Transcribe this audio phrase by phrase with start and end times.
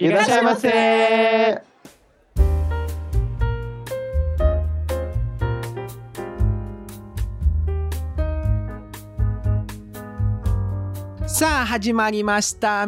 [0.00, 1.60] E deixa você!
[11.26, 12.86] Sahajimarimashita,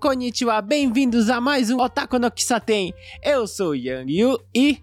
[0.00, 2.94] konnichiwa, bem-vindos a mais um Otaku no Kisaten.
[3.20, 4.78] Eu sou Yang Yu e...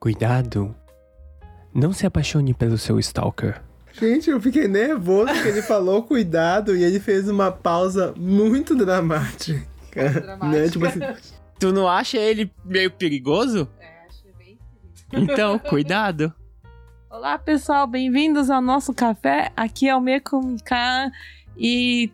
[0.00, 0.74] Cuidado,
[1.72, 3.62] não se apaixone pelo seu stalker.
[3.92, 9.73] Gente, eu fiquei nervoso que ele falou cuidado e ele fez uma pausa muito dramática.
[9.94, 10.68] Né?
[10.70, 11.00] Tipo assim,
[11.58, 13.68] tu não acha ele meio perigoso?
[13.78, 14.58] É, achei bem
[15.12, 16.32] Então cuidado
[17.16, 19.52] Olá, pessoal, bem-vindos ao nosso café.
[19.56, 21.12] Aqui é o Mekomika
[21.56, 22.10] e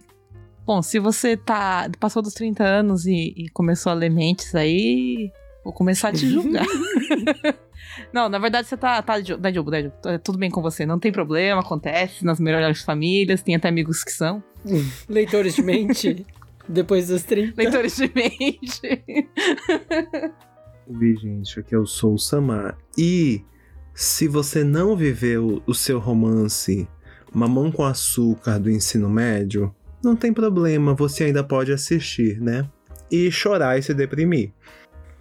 [0.66, 5.32] bom, se você tá passou dos 30 anos e, e começou a ler mentes aí,
[5.64, 6.66] vou começar a te julgar.
[8.12, 11.10] Não, na verdade você tá, tá, tá, tá, tá tudo bem com você, não tem
[11.10, 14.42] problema, acontece nas melhores famílias, tem até amigos que são
[15.08, 16.26] Leitores de mente,
[16.68, 17.54] depois dos 30.
[17.56, 19.04] leitores de mente.
[20.86, 22.76] Oi, gente, aqui eu sou o Samar.
[22.96, 23.42] E
[23.94, 26.88] se você não viveu o seu romance
[27.32, 32.68] Mamão com Açúcar do ensino médio, não tem problema, você ainda pode assistir, né?
[33.10, 34.52] E chorar e se deprimir.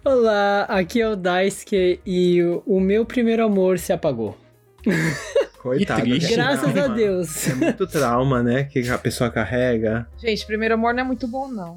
[0.04, 4.36] Olá, aqui é o Daisuke e o, o meu primeiro amor se apagou.
[5.62, 6.00] Coitado.
[6.02, 6.28] triste.
[6.28, 6.88] que Graças a.
[6.88, 7.48] Deus.
[7.48, 8.64] É muito trauma, né?
[8.64, 10.06] Que a pessoa carrega.
[10.18, 11.76] Gente, primeiro amor não é muito bom, não.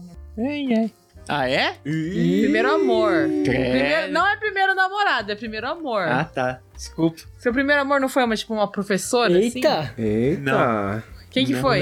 [1.28, 1.74] ah é?
[1.84, 3.28] Primeiro amor.
[3.46, 6.02] Primeiro- não é primeiro namorado, é primeiro amor.
[6.08, 9.56] ah tá desculpa Seu primeiro amor não foi uma, tipo, uma professora, assim?
[9.56, 9.94] Eita!
[9.98, 11.04] Eita!
[11.30, 11.80] Quem que Não, foi?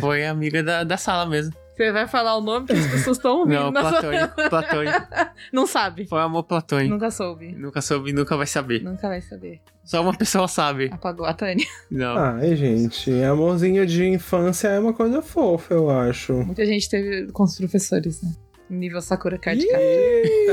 [0.00, 1.52] Foi amiga da, da sala mesmo
[1.84, 3.70] Você vai falar o nome que as pessoas estão ouvindo.
[3.70, 5.06] não sua- platônico platônico
[5.52, 6.06] Não sabe.
[6.06, 7.52] foi amor platônico Nunca soube.
[7.52, 8.82] Nunca soube, nunca vai saber.
[8.82, 9.60] Nunca vai saber.
[9.84, 10.90] Só uma pessoa sabe.
[10.92, 11.66] Apagou a Tânia.
[11.90, 12.16] Não.
[12.16, 16.32] Ai, gente, amorzinho de infância é uma coisa fofa, eu acho.
[16.34, 18.30] Muita gente teve com os professores, né?
[18.70, 19.66] Nível Sakura Card.
[19.66, 20.52] Eita!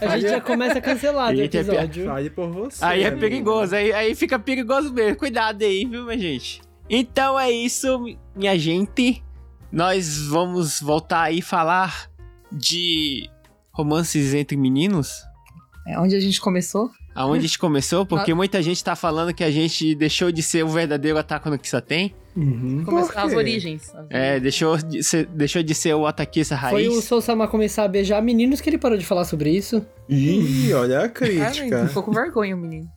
[0.06, 2.06] A gente já começa cancelado o Gente, é episódio.
[2.06, 2.82] Fale por você.
[2.84, 5.16] aí é perigoso, aí, aí fica perigoso mesmo.
[5.16, 6.62] Cuidado aí, viu, minha gente?
[6.88, 8.04] Então é isso,
[8.34, 9.22] minha gente.
[9.70, 12.10] Nós vamos voltar aí falar
[12.50, 13.28] de
[13.72, 15.22] romances entre meninos.
[15.86, 16.90] É onde a gente começou?
[17.14, 20.64] Aonde a gente começou, porque muita gente tá falando que a gente deixou de ser
[20.64, 22.14] o verdadeiro Ataque no Kisaten.
[22.36, 22.84] Uhum.
[22.84, 23.94] Começou as origens.
[23.94, 26.94] As É, deixou de ser, deixou de ser o Ataquista Foi raiz.
[26.94, 29.84] o Sousama começar a beijar meninos que ele parou de falar sobre isso.
[30.08, 31.86] Ih, olha a crítica.
[31.88, 32.90] ficou com vergonha o menino.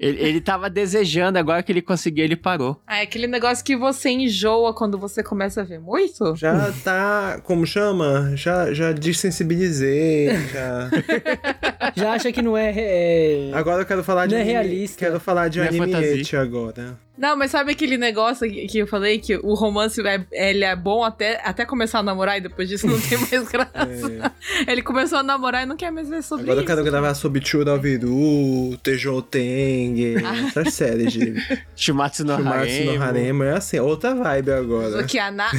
[0.00, 2.80] Ele, ele tava desejando, agora que ele conseguiu, ele parou.
[2.86, 6.34] Ah, é aquele negócio que você enjoa quando você começa a ver muito?
[6.36, 8.32] Já tá, como chama?
[8.34, 10.90] Já, já desensibilizei, já.
[11.96, 12.72] Já acha que não é.
[12.76, 13.50] é...
[13.52, 14.96] Agora eu quero falar de Não é anime- realista.
[14.96, 16.96] Quero falar de Não é anime eti agora.
[17.20, 21.04] Não, mas sabe aquele negócio que eu falei que o romance é, ele é bom
[21.04, 24.32] até, até começar a namorar e depois disso não tem mais graça.
[24.66, 26.74] Ele começou a namorar e não quer mais ver sobre Agora eu isso.
[26.74, 30.14] quero gravar sobre Churaviru, Tejo Teng,
[30.48, 31.34] essas séries de
[31.76, 32.86] Shumatsu no Shumatsu Harem.
[32.86, 33.42] no Harem.
[33.42, 35.02] É assim, outra vibe agora.
[35.02, 35.44] Zukiana.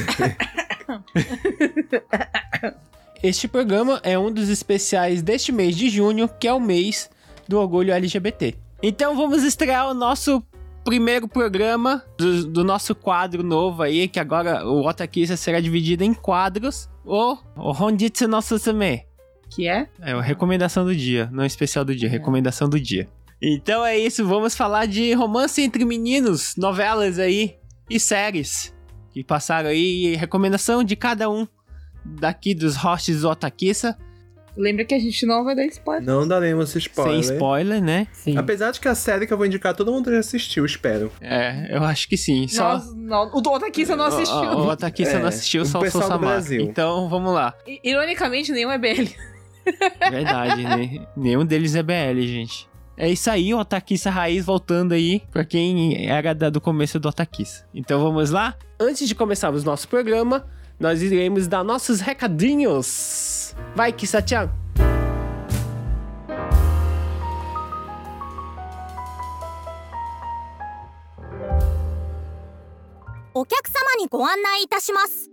[3.23, 7.07] Este programa é um dos especiais deste mês de junho, que é o mês
[7.47, 8.55] do orgulho LGBT.
[8.81, 10.43] Então vamos estrear o nosso
[10.83, 16.13] primeiro programa do, do nosso quadro novo aí, que agora o Otakista será dividido em
[16.13, 16.89] quadros.
[17.05, 19.05] O, o Honjitsu no Susume.
[19.49, 19.87] Que é?
[20.01, 23.07] É a recomendação do dia, não especial do dia, recomendação do dia.
[23.41, 27.55] Então é isso, vamos falar de romance entre meninos, novelas aí
[27.89, 28.73] e séries
[29.11, 31.47] que passaram aí, recomendação de cada um
[32.03, 33.97] daqui dos hosts do Otakissa,
[34.55, 36.05] Lembra que a gente não vai dar spoiler.
[36.05, 37.23] Não daremos spoiler.
[37.23, 38.07] sem spoiler, né?
[38.11, 38.37] Sim.
[38.37, 41.11] Apesar de que a série que eu vou indicar todo mundo já assistiu, espero.
[41.21, 42.47] É, eu acho que sim.
[42.47, 44.35] Só Nós, não, o Otakissa não assistiu.
[44.35, 46.29] O, o Otakissa não É, assistiu, o só o pessoal do Samar.
[46.31, 46.61] Brasil.
[46.63, 47.53] Então vamos lá.
[47.83, 49.07] Ironicamente, nenhum é BL.
[50.11, 51.05] Verdade, né?
[51.15, 52.69] Nenhum deles é BL, gente.
[52.97, 57.65] É isso aí, o Otakissa Raiz voltando aí pra quem era do começo do Otakissa.
[57.73, 58.55] Então vamos lá?
[58.79, 60.45] Antes de começarmos nosso programa,
[60.79, 63.30] nós iremos dar nossos recadinhos.
[63.75, 64.51] ですちゃん
[73.33, 75.30] お客様にご案内いたします。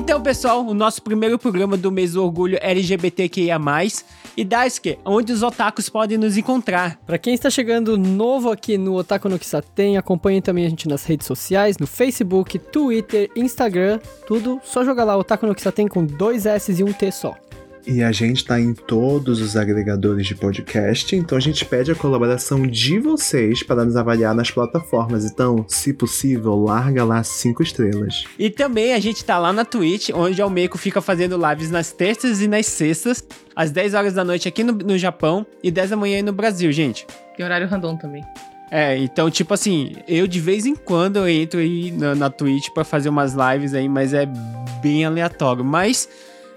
[0.00, 3.60] Então, pessoal, o nosso primeiro programa do mês do orgulho LGBTQIA+,
[4.34, 6.98] e Daisuke, onde os otakus podem nos encontrar.
[7.06, 11.04] Pra quem está chegando novo aqui no Otaku no Kisaten, acompanhe também a gente nas
[11.04, 14.58] redes sociais, no Facebook, Twitter, Instagram, tudo.
[14.64, 17.36] Só joga lá Otaku no Kisaten com dois S e um T só.
[17.86, 21.94] E a gente tá em todos os agregadores de podcast, então a gente pede a
[21.94, 25.24] colaboração de vocês para nos avaliar nas plataformas.
[25.24, 28.24] Então, se possível, larga lá cinco estrelas.
[28.38, 31.90] E também a gente tá lá na Twitch, onde o Meiko fica fazendo lives nas
[31.90, 33.24] terças e nas sextas,
[33.56, 36.32] às 10 horas da noite aqui no, no Japão e 10 da manhã aí no
[36.32, 37.06] Brasil, gente.
[37.36, 38.24] Tem horário random também.
[38.70, 42.68] É, então, tipo assim, eu de vez em quando eu entro aí na, na Twitch
[42.70, 44.26] pra fazer umas lives aí, mas é
[44.80, 45.64] bem aleatório.
[45.64, 46.08] Mas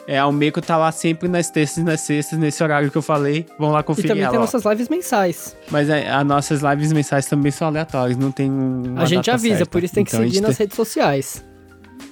[0.07, 3.01] é, a Meiko tá lá sempre nas terças e nas sextas, nesse horário que eu
[3.01, 3.45] falei.
[3.57, 4.31] Vão lá E conferir também ela.
[4.31, 4.41] tem ó.
[4.41, 5.55] nossas lives mensais.
[5.71, 9.33] Mas é, as nossas lives mensais também são aleatórias, não tem uma a gente data
[9.33, 9.71] avisa, certa.
[9.71, 11.45] por isso tem que Então, seguir nas tem- redes sociais.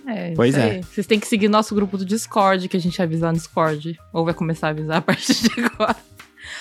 [0.07, 0.63] É, Pois é.
[0.71, 0.81] aí.
[0.83, 3.97] Vocês têm que seguir nosso grupo do Discord, que a gente avisa no Discord.
[4.11, 5.95] Ou vai começar a avisar a partir de agora.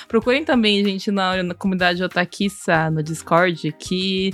[0.09, 4.32] Procurem também, gente, na, na comunidade Otakissa no Discord, que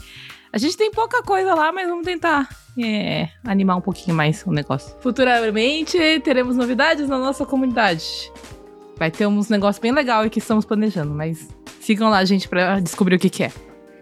[0.57, 2.49] a gente tem pouca coisa lá, mas vamos tentar
[2.83, 4.97] é, animar um pouquinho mais o negócio.
[5.01, 8.33] Futuramente teremos novidades na nossa comunidade.
[8.97, 11.47] Vai ter uns negócios bem legais que estamos planejando, mas
[11.79, 13.53] sigam lá, gente, pra descobrir o que, que é.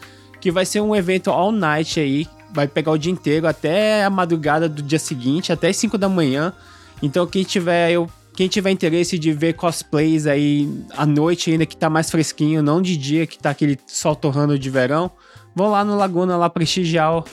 [0.42, 4.10] que vai ser um evento all night aí, vai pegar o dia inteiro até a
[4.10, 6.53] madrugada do dia seguinte, até as 5 da manhã.
[7.01, 11.75] Então quem tiver eu quem tiver interesse de ver cosplays aí à noite ainda que
[11.75, 15.10] tá mais fresquinho, não de dia que tá aquele sol torrando de verão,
[15.57, 17.24] vão lá no Laguna lá prestigiar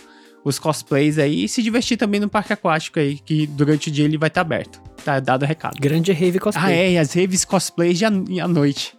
[0.42, 4.04] os cosplays aí e se divertir também no parque aquático aí, que durante o dia
[4.04, 4.80] ele vai estar aberto.
[5.04, 5.78] Tá dado o recado.
[5.80, 6.74] Grande rave Ah, cosplay.
[6.74, 8.96] é, e as raves cosplays de à à noite.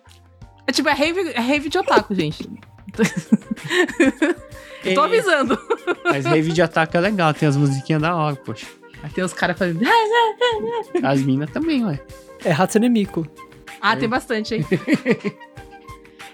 [0.68, 2.48] É tipo, é rave, é rave de otaku, gente.
[4.84, 5.06] Eu tô É.
[5.06, 5.60] avisando.
[6.04, 8.66] Mas rave de ataque é legal, tem as musiquinhas da hora, poxa.
[9.04, 9.82] Aí tem os caras fazendo.
[11.04, 12.00] As minas também, ué.
[12.44, 13.28] É Hatsune Miku.
[13.82, 14.66] Ah, tem bastante, hein?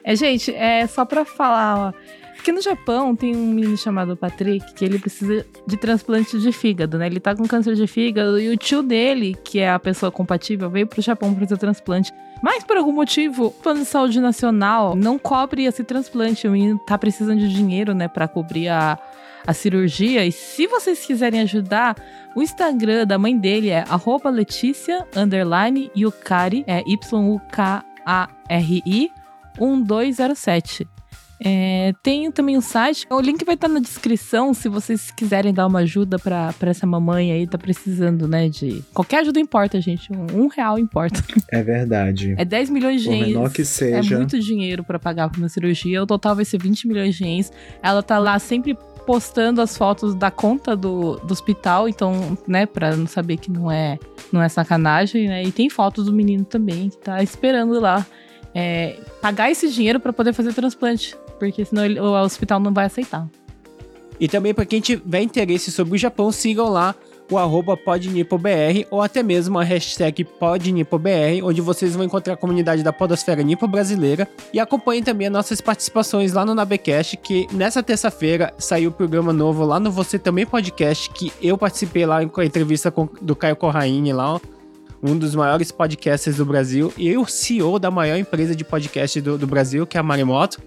[0.03, 1.93] é, gente, é só pra falar, ó.
[2.41, 6.97] Aqui no Japão tem um menino chamado Patrick que ele precisa de transplante de fígado,
[6.97, 7.05] né?
[7.05, 10.67] Ele tá com câncer de fígado e o tio dele, que é a pessoa compatível,
[10.67, 12.11] veio pro Japão fazer transplante.
[12.41, 16.47] Mas por algum motivo, o plano de saúde nacional não cobre esse transplante.
[16.47, 18.97] O menino tá precisando de dinheiro, né, pra cobrir a,
[19.45, 20.25] a cirurgia.
[20.25, 21.95] E se vocês quiserem ajudar,
[22.35, 23.85] o Instagram da mãe dele é
[24.31, 25.05] Letícia,
[25.95, 27.91] Yukari, é Y-U-K-A-R-I,
[29.59, 30.87] 1207.
[31.43, 35.65] É, tem também o site, o link vai estar na descrição se vocês quiserem dar
[35.65, 38.83] uma ajuda pra, pra essa mamãe aí, tá precisando, né, de...
[38.93, 41.23] Qualquer ajuda importa, gente, um, um real importa.
[41.51, 42.35] É verdade.
[42.37, 43.27] É 10 milhões de ienes.
[43.29, 44.15] menor que seja.
[44.15, 46.01] É muito dinheiro pra pagar por uma cirurgia.
[46.01, 47.51] O total vai ser 20 milhões de ienes.
[47.81, 52.95] Ela tá lá sempre postando as fotos da conta do, do hospital, então, né, pra
[52.95, 53.97] não saber que não é,
[54.31, 55.43] não é sacanagem, né?
[55.43, 58.05] E tem fotos do menino também que tá esperando lá
[58.53, 61.15] é, pagar esse dinheiro pra poder fazer transplante,
[61.49, 63.27] porque senão ele- o hospital não vai aceitar.
[64.19, 66.93] E também para quem tiver interesse sobre o Japão, sigam lá
[67.31, 72.83] o arroba podnipobr ou até mesmo a hashtag podnipobr, onde vocês vão encontrar a comunidade
[72.83, 77.81] da podosfera nipo brasileira e acompanhem também as nossas participações lá no Nabecast, que nessa
[77.81, 82.41] terça-feira saiu o programa novo lá no Você Também Podcast, que eu participei lá com
[82.41, 84.39] a entrevista com- do Caio Corraine lá, ó,
[85.01, 89.35] um dos maiores podcasters do Brasil e o CEO da maior empresa de podcast do,
[89.37, 90.61] do Brasil, que é a Maremoto.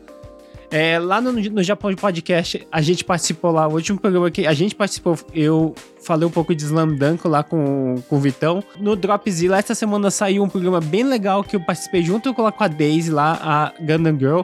[0.75, 4.53] É, lá no, no Japão Podcast, a gente participou lá, o último programa que a
[4.53, 8.61] gente participou, eu falei um pouco de Slam Dunk lá com, com o Vitão.
[8.81, 12.51] No Dropzilla, essa semana saiu um programa bem legal que eu participei junto com a
[12.51, 14.41] com a Daisy lá, a Gundam Girl.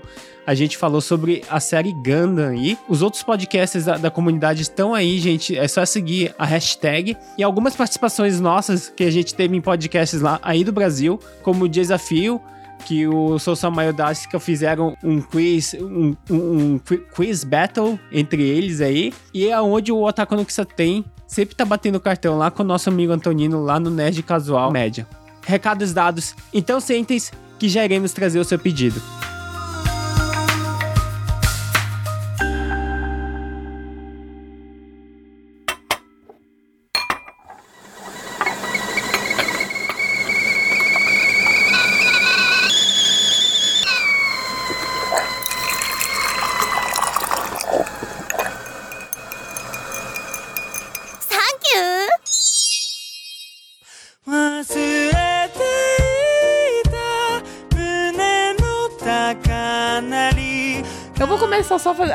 [0.46, 4.94] A gente falou sobre a série Gundam e os outros podcasts da, da comunidade estão
[4.94, 5.58] aí, gente.
[5.58, 10.20] É só seguir a hashtag e algumas participações nossas que a gente teve em podcasts
[10.20, 12.40] lá aí do Brasil, como o Desafio,
[12.80, 16.34] que o Sousa Dacica fizeram um quiz, um, um-
[16.74, 21.54] um qui- quiz battle entre eles aí, e é onde o Otaku no tem sempre
[21.54, 25.06] tá batendo cartão lá com o nosso amigo Antonino lá no Nerd Casual Média.
[25.46, 29.00] Recados dados, então sentem-se que já iremos trazer o seu pedido.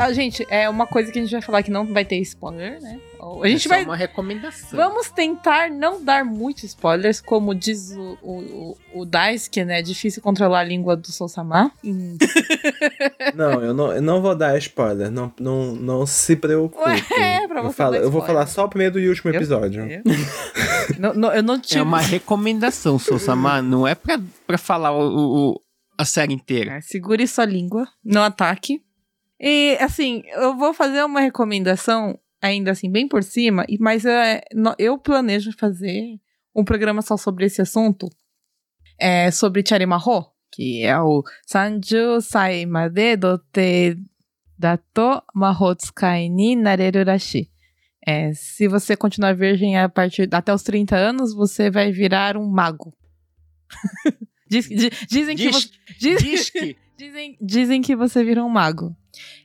[0.05, 2.79] Ah, gente, é uma coisa que a gente vai falar que não vai ter spoiler,
[2.81, 2.99] né?
[3.41, 3.83] A gente é vai.
[3.85, 4.77] uma recomendação.
[4.77, 9.79] Vamos tentar não dar muitos spoilers, como diz o, o, o, Daisuke, né?
[9.79, 11.71] É difícil controlar a língua do Sousama.
[11.83, 12.17] Hum.
[13.33, 15.09] Não, eu não, eu não vou dar spoiler.
[15.11, 16.81] Não, não, não se preocupe.
[16.87, 17.01] Ué,
[17.47, 19.85] pra eu, você falo, dar eu vou falar só o primeiro e último Eu- episódio.
[19.89, 20.01] Eu,
[20.99, 21.79] não, não, eu não tive.
[21.79, 23.61] É uma recomendação, Sousama.
[23.61, 25.61] Não é pra, pra falar o, o-
[25.97, 26.73] a série inteira.
[26.75, 28.81] É, segure sua língua, não ataque.
[29.39, 34.41] E, assim, eu vou fazer uma recomendação, ainda assim, bem por cima, e- mas é,
[34.79, 36.19] eu planejo fazer
[36.55, 38.07] um programa só sobre esse assunto,
[38.99, 43.97] é, sobre Charimaho, que é o Sanju Sai Made Dote
[44.57, 47.51] Dato Maho Tsukai ni Nareru Rashi.
[48.07, 52.47] É, se você continuar virgem a partir até os 30 anos, você vai virar um
[52.47, 52.93] mago.
[54.49, 58.95] Diz- di- dizem que Diz, você, diz- diz Dizem, dizem que você vira um mago.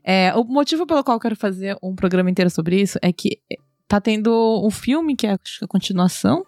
[0.04, 3.38] É, o motivo pelo qual eu quero fazer um programa inteiro sobre isso é que
[3.86, 6.44] tá tendo um filme que é acho que a continuação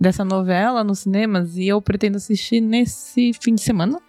[0.00, 4.00] dessa novela nos cinemas e eu pretendo assistir nesse fim de semana,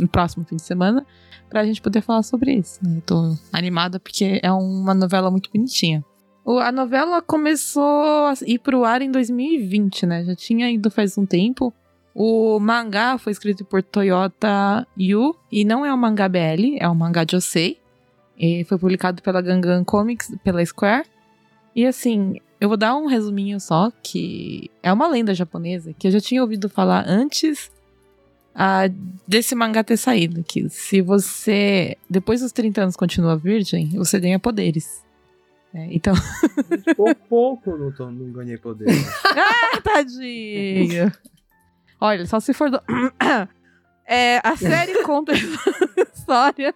[0.00, 1.06] no próximo fim de semana,
[1.50, 2.80] pra gente poder falar sobre isso.
[2.82, 2.96] né?
[2.96, 6.02] Eu tô animada porque é uma novela muito bonitinha.
[6.44, 7.82] O- A novela começou
[8.26, 10.24] a ir pro ar em 2020, né?
[10.24, 11.72] Já tinha ido faz um tempo.
[12.14, 16.94] O mangá foi escrito por Toyota Yu e não é um mangá BL, é um
[16.94, 17.78] mangá Josei.
[18.42, 21.06] E foi publicado pela Gangan Comics, pela Square.
[21.76, 26.10] E assim, eu vou dar um resuminho só, que é uma lenda japonesa que eu
[26.10, 27.70] já tinha ouvido falar antes
[28.52, 28.90] ah,
[29.28, 30.42] desse mangá ter saído.
[30.42, 35.04] Que se você, depois dos 30 anos, continua virgem, você ganha poderes.
[35.72, 36.12] É, então,
[36.96, 38.88] Por pouco eu não, tô, não ganhei poder.
[39.24, 41.10] Ah, tadinho.
[42.00, 42.82] Olha, só se for do.
[44.04, 45.36] É, a série conta a
[46.12, 46.74] história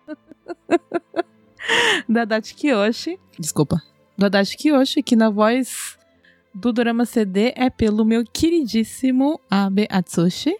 [2.09, 3.19] da Adachi Kiyoshi.
[3.39, 3.83] Desculpa.
[4.17, 5.99] Do Adachi Kiyoshi, que na voz
[6.55, 10.55] do drama CD é pelo meu queridíssimo Abe Atsushi.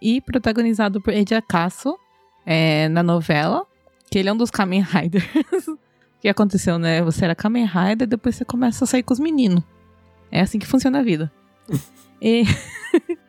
[0.00, 1.96] E protagonizado por Eiji Akasu
[2.44, 3.66] é, na novela.
[4.10, 5.24] Que ele é um dos Kamen Riders.
[5.66, 5.78] o
[6.20, 7.02] que aconteceu, né?
[7.02, 9.62] Você era Kamen Rider, depois você começa a sair com os meninos.
[10.30, 11.32] É assim que funciona a vida.
[12.18, 12.44] E,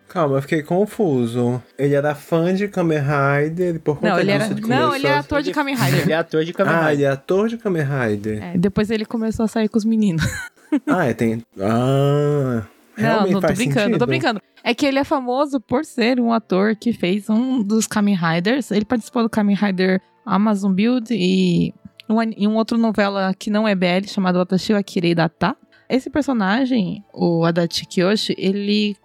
[0.08, 1.62] Calma, eu fiquei confuso.
[1.78, 5.08] Ele era fã de Kamen Rider e por conta não, ele era, disso não, ele
[5.08, 6.10] é ator de Kamen ele Rider.
[6.10, 6.92] é ator de Kamen Ah, Rider.
[6.94, 8.44] ele é ator de Kamen Rider.
[8.44, 10.24] É, depois ele começou a sair com os meninos.
[10.86, 11.42] Ah, é, tem.
[11.62, 12.62] Ah.
[12.98, 14.00] Não, Realmente não tô brincando, sentido.
[14.00, 14.42] tô brincando.
[14.64, 18.70] É que ele é famoso por ser um ator que fez um dos Kamen Riders.
[18.72, 21.74] Ele participou do Kamen Rider Amazon Build e
[22.10, 25.56] um, an- e um outro novela que não é BL, chamado Watashi wa Kirei Data.
[25.90, 28.98] Esse personagem, o Adachi Kiyoshi, ele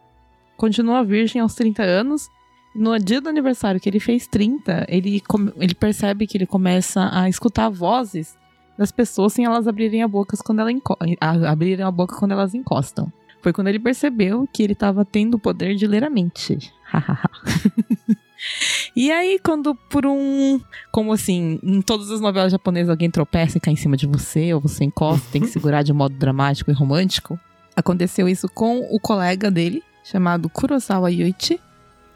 [0.57, 2.31] continua virgem aos 30 anos.
[2.75, 5.23] No dia do aniversário que ele fez 30, ele,
[5.57, 8.37] ele percebe que ele começa a escutar vozes
[8.79, 13.13] das pessoas sem elas abrirem a boca quando, ela abrirem a boca quando elas encostam.
[13.43, 16.73] Foi quando ele percebeu que ele estava tendo o poder de ler a mente.
[18.95, 20.61] e aí, quando por um.
[20.93, 24.55] Como assim, em todas as novelas japonesas alguém tropeça e cai em cima de você,
[24.55, 27.39] ou você encosta, tem que segurar de modo dramático e romântico.
[27.75, 31.61] Aconteceu isso com o colega dele, chamado Kurosawa Yuichi.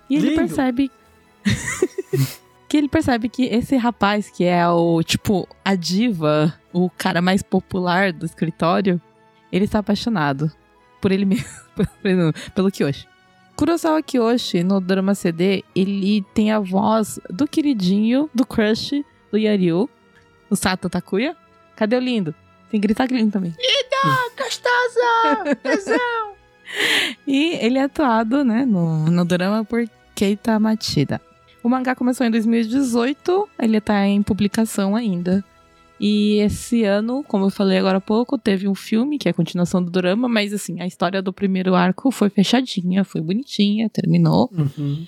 [0.09, 0.41] E ele Lindo.
[0.41, 0.91] percebe.
[2.69, 7.43] que ele percebe que esse rapaz, que é o, tipo, a diva, o cara mais
[7.43, 9.01] popular do escritório,
[9.53, 10.51] ele está apaixonado
[11.01, 11.47] por ele mesmo,
[12.03, 13.07] pelo, pelo Kyoshi.
[13.57, 19.89] Kurosawa Kyoshi, no drama CD, ele tem a voz do queridinho, do crush do Yaryu,
[20.51, 21.35] o Sato Takuya.
[21.75, 22.35] Cadê o lindo?
[22.71, 23.55] Tem que gritar lindo também.
[24.37, 25.55] Gostosa!
[25.63, 26.36] Tesão!
[27.27, 31.21] E ele é atuado, né, no, no drama por Keita Machida.
[31.63, 35.45] O mangá começou em 2018, ele tá em publicação ainda.
[35.99, 39.35] E esse ano, como eu falei agora há pouco, teve um filme que é a
[39.35, 44.51] continuação do drama, mas assim, a história do primeiro arco foi fechadinha, foi bonitinha, terminou.
[44.53, 45.07] Uhum.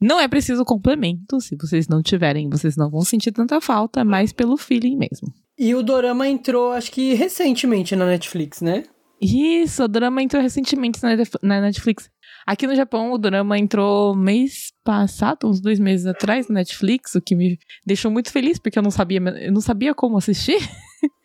[0.00, 4.32] Não é preciso complemento, se vocês não tiverem, vocês não vão sentir tanta falta, mas
[4.32, 5.32] pelo feeling mesmo.
[5.58, 8.84] E o Dorama entrou, acho que recentemente na Netflix, né?
[9.20, 12.10] Isso, o drama entrou recentemente na Netf- na Netflix.
[12.46, 17.20] Aqui no Japão, o drama entrou mês passado, uns dois meses atrás, na Netflix, o
[17.20, 20.58] que me deixou muito feliz, porque eu não sabia, eu não sabia como assistir.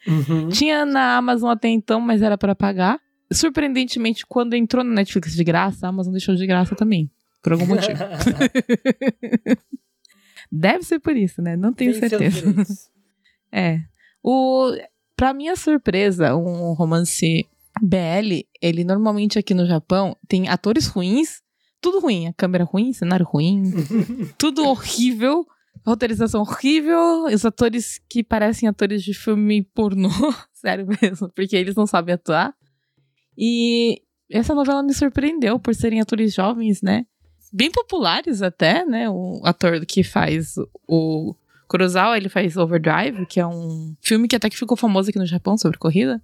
[0.08, 0.50] Uhum.
[0.50, 3.00] Tinha na Amazon até então, mas era pra pagar.
[3.32, 7.10] Surpreendentemente, quando entrou na Netflix de graça, a Amazon deixou de graça também.
[7.42, 8.00] Por algum motivo.
[10.52, 11.56] Deve ser por isso, né?
[11.56, 12.54] Não tenho Tem certeza.
[13.52, 13.80] É.
[14.24, 14.72] O,
[15.16, 17.46] pra minha surpresa, um romance
[17.82, 21.42] BL, ele normalmente aqui no Japão tem atores ruins,
[21.82, 23.64] tudo ruim, a câmera ruim, cenário ruim,
[24.38, 25.46] tudo horrível,
[25.86, 30.10] roteirização horrível, os atores que parecem atores de filme pornô,
[30.54, 32.54] sério mesmo, porque eles não sabem atuar.
[33.38, 34.02] E
[34.32, 37.06] essa novela me surpreendeu por serem atores jovens, né?
[37.54, 39.10] Bem populares até, né?
[39.10, 40.56] O ator que faz
[40.88, 41.36] o
[41.68, 45.26] Kurosawa, ele faz Overdrive, que é um filme que até que ficou famoso aqui no
[45.26, 46.22] Japão sobre corrida.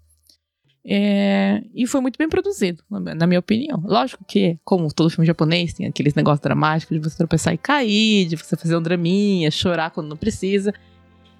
[0.84, 3.82] É, e foi muito bem produzido, na minha opinião.
[3.86, 8.28] Lógico que, como todo filme japonês, tem aqueles negócios dramáticos de você tropeçar e cair,
[8.28, 10.74] de você fazer um draminha, chorar quando não precisa.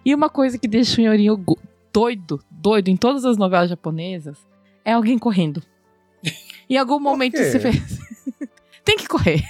[0.06, 1.44] E uma coisa que deixa o Yorinho
[1.92, 4.38] doido, doido em todas as novelas japonesas,
[4.86, 5.62] é alguém correndo.
[6.70, 8.00] Em algum momento você fez.
[8.86, 9.44] tem que correr.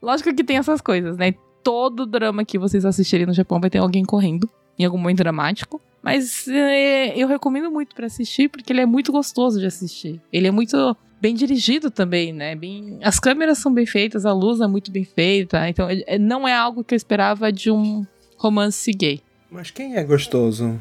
[0.00, 1.34] Lógico que tem essas coisas, né?
[1.62, 5.80] Todo drama que vocês assistirem no Japão vai ter alguém correndo em algum momento dramático.
[6.06, 10.20] Mas é, eu recomendo muito para assistir, porque ele é muito gostoso de assistir.
[10.32, 12.54] Ele é muito bem dirigido também, né?
[12.54, 15.68] Bem, as câmeras são bem feitas, a luz é muito bem feita.
[15.68, 19.20] Então, é, não é algo que eu esperava de um romance gay.
[19.50, 20.80] Mas quem é gostoso?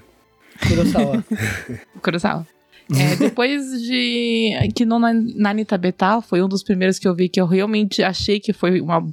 [0.67, 1.25] Kurosawa.
[2.03, 2.47] Kurosawa.
[2.95, 7.41] É, depois de que no Nanita Betal foi um dos primeiros que eu vi que
[7.41, 9.03] eu realmente achei que foi uma,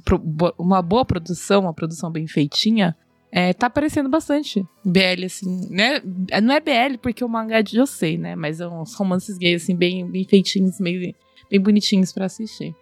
[0.59, 2.95] uma boa produção, uma produção bem feitinha.
[3.35, 5.99] É, tá aparecendo bastante BL, assim, né?
[6.43, 8.35] Não é BL porque o mangá é de Josei, né?
[8.35, 11.15] Mas é uns romances gays, assim, bem, bem feitinhos, meio,
[11.49, 12.75] bem bonitinhos para assistir.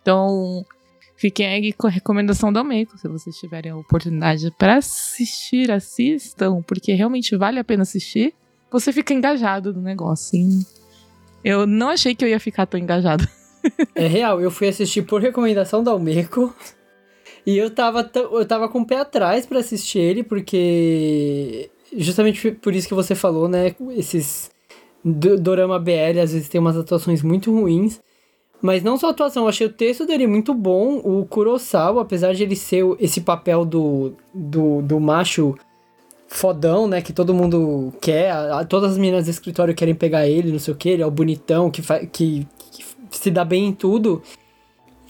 [0.00, 0.66] Então,
[1.14, 6.62] fiquem aí com a recomendação da Meiko, se vocês tiverem a oportunidade para assistir, assistam,
[6.62, 8.34] porque realmente vale a pena assistir.
[8.72, 10.66] Você fica engajado no negócio, hein?
[11.44, 13.24] Eu não achei que eu ia ficar tão engajado.
[13.94, 16.52] É real, eu fui assistir por recomendação da Almeco.
[17.44, 21.70] E eu tava, eu tava com o pé atrás para assistir ele, porque.
[21.94, 23.74] Justamente por isso que você falou, né?
[23.90, 24.50] Esses.
[25.04, 28.00] Dorama BL às vezes tem umas atuações muito ruins.
[28.60, 30.98] Mas não só a atuação, eu achei o texto dele muito bom.
[30.98, 35.56] O Kurosawa, apesar de ele ser esse papel do, do, do macho
[36.28, 37.02] fodão, né?
[37.02, 38.32] Que todo mundo quer.
[38.68, 40.90] Todas as meninas do escritório querem pegar ele, não sei o que.
[40.90, 42.46] Ele é o bonitão que, que,
[43.10, 44.22] que se dá bem em tudo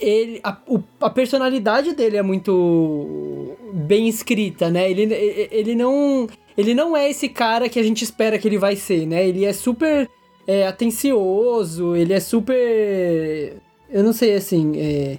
[0.03, 4.91] ele, a, o, a personalidade dele é muito bem escrita, né?
[4.91, 5.03] Ele,
[5.51, 9.07] ele não ele não é esse cara que a gente espera que ele vai ser,
[9.07, 9.27] né?
[9.27, 10.09] Ele é super
[10.47, 13.57] é, atencioso, ele é super.
[13.89, 14.73] Eu não sei assim.
[14.77, 15.19] É,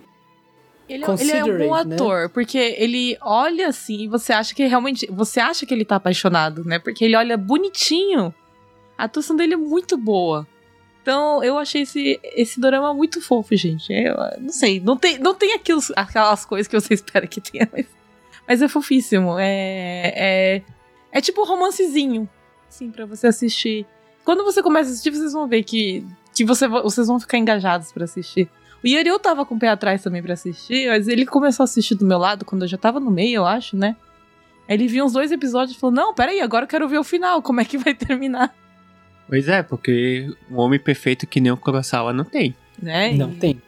[0.87, 1.95] ele, é ele é um bom né?
[1.95, 2.27] ator, né?
[2.27, 5.07] porque ele olha assim e você acha que realmente.
[5.11, 6.77] Você acha que ele tá apaixonado, né?
[6.77, 8.33] Porque ele olha bonitinho.
[8.97, 10.47] A atuação dele é muito boa.
[11.03, 13.91] Então, eu achei esse, esse dorama muito fofo, gente.
[13.91, 17.85] Eu não sei, não tem, não tem aquelas coisas que você espera que tenha, mas,
[18.47, 19.37] mas é fofíssimo.
[19.37, 20.61] É, é,
[21.11, 22.27] é tipo um romancezinho,
[22.69, 23.85] assim, pra você assistir.
[24.23, 27.91] Quando você começa a assistir, vocês vão ver que, que você, vocês vão ficar engajados
[27.91, 28.49] para assistir.
[28.81, 31.65] O Yuri eu tava com o pé atrás também para assistir, mas ele começou a
[31.65, 33.97] assistir do meu lado quando eu já tava no meio, eu acho, né?
[34.69, 37.03] Aí ele viu uns dois episódios e falou: Não, peraí, agora eu quero ver o
[37.03, 38.55] final, como é que vai terminar.
[39.27, 42.55] Pois é, porque um homem perfeito que nem o Kurosawa não tem.
[42.81, 43.13] Né?
[43.13, 43.61] Não e tem.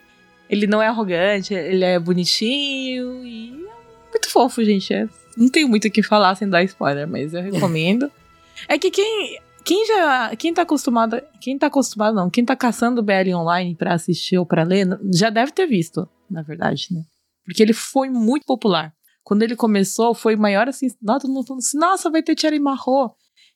[0.49, 4.93] Ele não é arrogante, ele é bonitinho e é muito fofo, gente.
[4.93, 8.11] É, não tenho muito o que falar sem dar spoiler, mas eu recomendo.
[8.67, 10.35] é que quem, quem já.
[10.35, 11.21] Quem tá acostumado.
[11.41, 12.29] Quem tá acostumado, não.
[12.29, 16.41] Quem tá caçando BL online pra assistir ou pra ler, já deve ter visto, na
[16.41, 17.01] verdade, né?
[17.43, 18.93] Porque ele foi muito popular.
[19.23, 20.87] Quando ele começou, foi maior assim.
[21.01, 23.15] Nossa, todo mundo falando assim: nossa, vai ter Cherry Marro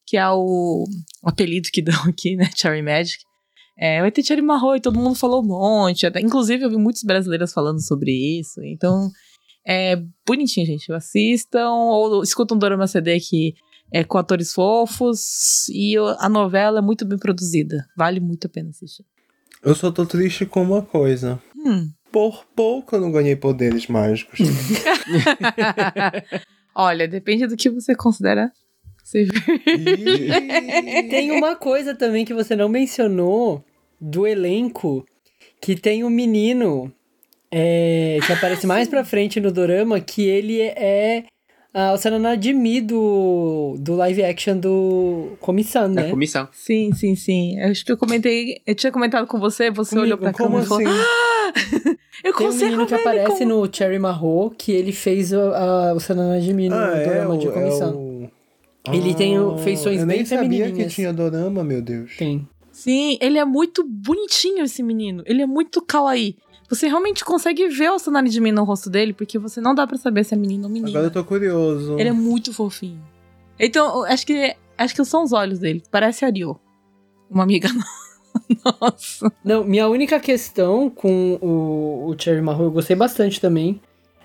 [0.10, 0.86] que é o,
[1.24, 2.50] o apelido que dão aqui, né?
[2.56, 3.20] Cherry Magic.
[3.78, 6.06] É, vai ter Cherry Marro e todo mundo falou um monte.
[6.06, 8.60] Até, inclusive, eu vi muitos brasileiros falando sobre isso.
[8.64, 9.10] Então,
[9.66, 10.92] é bonitinho, gente.
[10.92, 13.54] Assistam ou escutam Dorama CD que
[13.94, 15.70] é com atores fofos.
[15.70, 17.86] E a novela é muito bem produzida.
[17.96, 19.06] Vale muito a pena assistir.
[19.64, 21.42] Eu só tô triste com uma coisa.
[21.56, 21.90] Hum.
[22.12, 24.40] Por pouco eu não ganhei poderes mágicos.
[26.76, 28.52] Olha, depende do que você considera
[31.10, 33.64] tem uma coisa também que você não mencionou
[34.00, 35.06] do elenco,
[35.62, 36.92] que tem um menino
[37.52, 41.26] é, que aparece mais pra frente no dorama, que ele é
[41.74, 46.08] ah, o Sananadimi do, do live action do Comissão, né?
[46.08, 46.48] É, Comissão.
[46.52, 47.60] Sim, sim, sim.
[47.60, 50.58] Eu acho que eu comentei, eu tinha comentado com você, você Comigo, olhou pra como
[50.58, 50.68] assim?
[50.68, 51.54] falou, ah!
[52.22, 53.66] Eu Tem um menino que aparece como...
[53.66, 57.48] no Cherry Marro, que ele fez o, a, o Sananadimi no ah, dorama é, de
[57.48, 57.90] Comissão.
[57.90, 58.09] É o...
[58.94, 62.16] Ele tem ah, feições eu bem nem sabia que tinha dorama, meu Deus.
[62.18, 62.48] Tem.
[62.72, 65.24] Sim, ele é muito bonitinho esse menino.
[65.26, 66.38] Ele é muito kawaii.
[66.70, 69.88] Você realmente consegue ver o Sonari de mim no rosto dele, porque você não dá
[69.88, 70.90] para saber se é menino ou menina.
[70.90, 71.98] Agora eu tô curioso.
[72.00, 73.02] Ele é muito fofinho.
[73.60, 75.84] Então, acho que acho que são os olhos dele.
[75.92, 76.60] Parece a Rio.
[77.30, 77.70] Uma amiga
[78.82, 79.32] nossa.
[79.44, 83.82] Não, minha única questão com o, o Cherry Marro, eu gostei bastante também.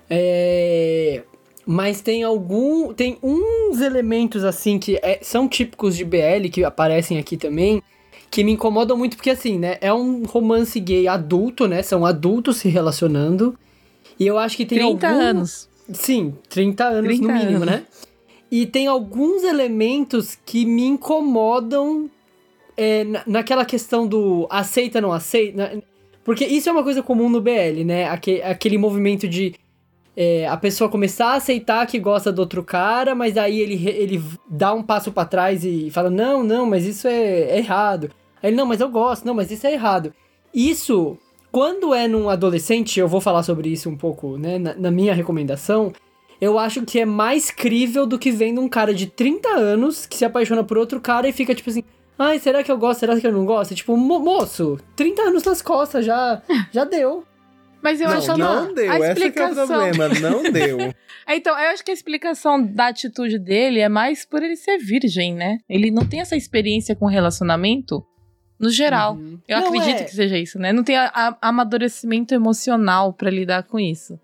[0.09, 1.23] É
[1.65, 2.93] Mas tem algum.
[2.93, 7.81] Tem uns elementos assim que é- são típicos de BL que aparecem aqui também.
[8.29, 9.77] Que me incomodam muito, porque assim, né?
[9.81, 11.81] É um romance gay adulto, né?
[11.81, 13.57] São adultos se relacionando.
[14.19, 15.69] E eu acho que tem 30 algum- anos.
[15.93, 17.65] Sim, 30 anos 30 no mínimo, anos.
[17.67, 17.83] né?
[18.51, 22.09] E tem alguns elementos que me incomodam
[22.77, 25.81] é, na- naquela questão do aceita, não aceita.
[26.25, 28.09] Porque isso é uma coisa comum no BL, né?
[28.09, 29.55] Aque- aquele movimento de
[30.17, 34.23] é, a pessoa começar a aceitar que gosta do outro cara, mas aí ele, ele
[34.49, 38.09] dá um passo pra trás e fala: não, não, mas isso é, é errado.
[38.41, 40.13] Aí ele, não, mas eu gosto, não, mas isso é errado.
[40.53, 41.17] Isso,
[41.51, 45.13] quando é num adolescente, eu vou falar sobre isso um pouco, né, na, na minha
[45.13, 45.91] recomendação.
[46.39, 50.17] Eu acho que é mais crível do que vendo um cara de 30 anos que
[50.17, 51.83] se apaixona por outro cara e fica tipo assim:
[52.19, 52.99] ai, será que eu gosto?
[53.01, 53.73] Será que eu não gosto?
[53.75, 57.23] Tipo, mo- moço, 30 anos nas costas, já, já deu.
[57.85, 59.67] Mas eu não, acho não que deu, a esse que é o explicação...
[59.67, 60.79] problema, não deu.
[61.27, 64.79] É, Então, eu acho que a explicação da atitude dele é mais por ele ser
[64.79, 65.59] virgem, né?
[65.69, 68.03] Ele não tem essa experiência com relacionamento
[68.59, 69.13] no geral.
[69.13, 69.39] Uhum.
[69.47, 70.03] Eu Não, acredito é.
[70.05, 70.73] que seja isso, né?
[70.73, 74.19] Não tem a- a- amadurecimento emocional pra lidar com isso.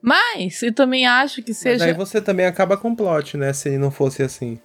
[0.00, 1.84] Mas eu também acho que Mas seja.
[1.84, 3.52] aí você também acaba com o plot, né?
[3.52, 4.58] Se não fosse assim.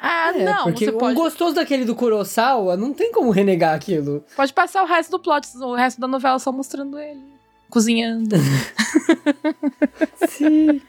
[0.00, 3.74] Ah, É, não, porque você um pode, gostoso daquele do Kurosawa não tem como renegar
[3.74, 4.24] aquilo.
[4.36, 7.35] pode passar o resto do plot, o resto da novela só mostrando ele.
[7.68, 8.36] Cozinhando,
[10.28, 10.80] Sim.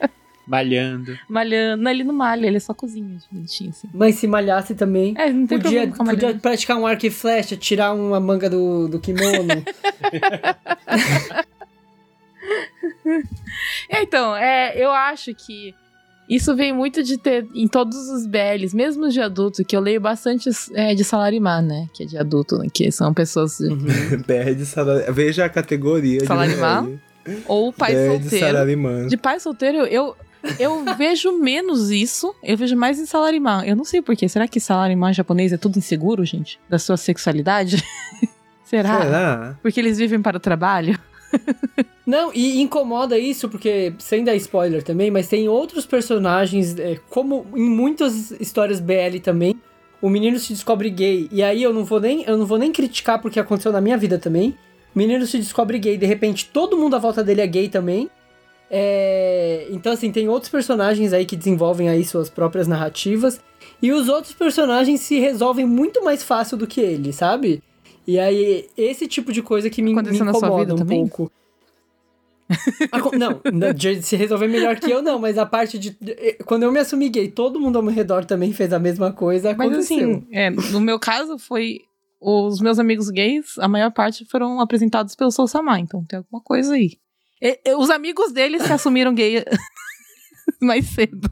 [0.48, 1.18] Malhando.
[1.28, 1.84] malhando.
[1.84, 3.90] Não, ele não malha, ele só cozinha, bonitinho assim.
[3.94, 5.13] Mas se malhasse também.
[5.18, 8.88] É, não tem Podia, problema podia praticar um arco e flecha, tirar uma manga do,
[8.88, 9.63] do kimono.
[13.90, 15.74] É, então, é, eu acho que
[16.30, 20.02] isso vem muito de ter em todos os BLs, mesmo de adulto, que eu leio
[20.02, 21.88] bastante é, de Salarimar, né?
[21.94, 23.60] Que é de adulto, né, que são pessoas.
[23.60, 23.78] Uhum.
[24.28, 25.12] BR de Salar...
[25.12, 26.86] Veja a categoria Salarimar?
[26.86, 27.00] de.
[27.46, 28.46] Ou pai BR de solteiro.
[28.46, 29.08] Salarimã.
[29.08, 30.16] De pai solteiro, eu,
[30.60, 33.66] eu vejo menos isso, eu vejo mais em Salarimar.
[33.66, 34.28] Eu não sei porquê.
[34.28, 36.60] Será que Salarimar japonês é tudo inseguro, gente?
[36.70, 37.82] Da sua sexualidade?
[38.66, 39.02] Será?
[39.02, 39.60] Será?
[39.62, 41.00] Porque eles vivem para o trabalho?
[42.06, 47.46] Não, e incomoda isso, porque, sem dar spoiler também, mas tem outros personagens, é, como
[47.56, 49.56] em muitas histórias BL também,
[50.02, 51.28] o menino se descobre gay.
[51.32, 53.98] E aí eu não vou nem, eu não vou nem criticar porque aconteceu na minha
[53.98, 54.58] vida também.
[54.96, 58.10] O menino se descobre gay, de repente todo mundo à volta dele é gay também.
[58.70, 63.40] É, então, assim, tem outros personagens aí que desenvolvem aí suas próprias narrativas.
[63.82, 67.62] E os outros personagens se resolvem muito mais fácil do que ele, sabe?
[68.08, 71.00] E aí, esse tipo de coisa que me, me Aconteceu incomoda um também?
[71.08, 71.30] pouco.
[73.17, 75.89] Não, de se resolver melhor que eu, não, mas a parte de.
[76.00, 79.12] de- Quando eu me assumi gay, todo mundo ao meu redor também fez a mesma
[79.12, 79.54] coisa.
[79.54, 79.98] Mas Aconteceu.
[79.98, 81.82] assim, é, no meu caso foi.
[82.20, 86.41] Os meus amigos gays, a maior parte foram apresentados pelo Soul Samar, então tem alguma
[86.41, 86.93] coisa aí.
[87.39, 89.43] E- e- os amigos deles se assumiram gay
[90.60, 91.30] mais cedo.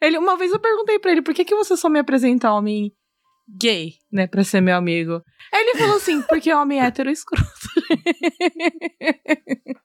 [0.00, 2.92] Ele, uma vez eu perguntei pra ele, por que, que você só me apresenta homem
[3.48, 5.22] gay, né, pra ser meu amigo?
[5.52, 7.44] Aí ele falou assim, porque homem hétero é escroto.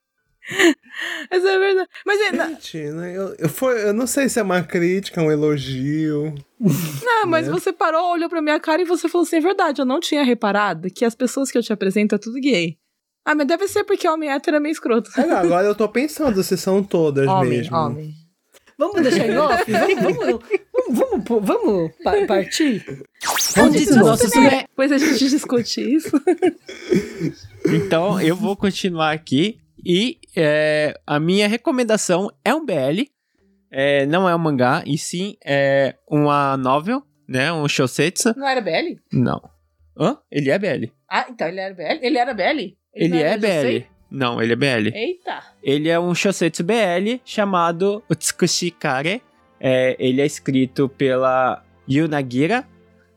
[1.29, 1.89] Mas é verdade.
[2.05, 5.31] Mas é, Gente, né, eu, eu, foi, eu não sei se é uma crítica, um
[5.31, 6.33] elogio.
[7.03, 7.53] Não, mas né?
[7.53, 10.23] você parou, olhou pra minha cara e você falou assim: é verdade, eu não tinha
[10.23, 12.77] reparado que as pessoas que eu te apresento é tudo gay.
[13.25, 15.11] Ah, mas deve ser porque homem hétero é meio escroto.
[15.19, 17.75] É, agora eu tô pensando se são todas homem, mesmo.
[17.75, 18.13] homem.
[18.77, 19.63] Vamos deixar em off?
[19.71, 22.85] Vamos, vamos, vamos, vamos, vamos pa- partir?
[23.59, 26.11] Onde Isso o nosso também- Depois a gente discute isso.
[27.65, 33.03] Então eu vou continuar aqui e é, a minha recomendação é um BL,
[33.71, 38.33] é, não é um mangá, e sim é uma novel, né, um shousetsu.
[38.37, 38.97] Não era BL?
[39.11, 39.41] Não.
[39.99, 40.17] Hã?
[40.31, 40.91] Ele é BL.
[41.09, 41.99] Ah, então ele era BL?
[42.05, 42.75] Ele era BL?
[42.93, 43.37] Ele não é?
[43.37, 43.85] BL.
[44.09, 44.89] Não, ele é BL.
[44.93, 45.41] Eita.
[45.61, 49.21] Ele é um shousetsu BL chamado Utsukushi Kare.
[49.59, 52.65] É, ele é escrito pela Yunagira,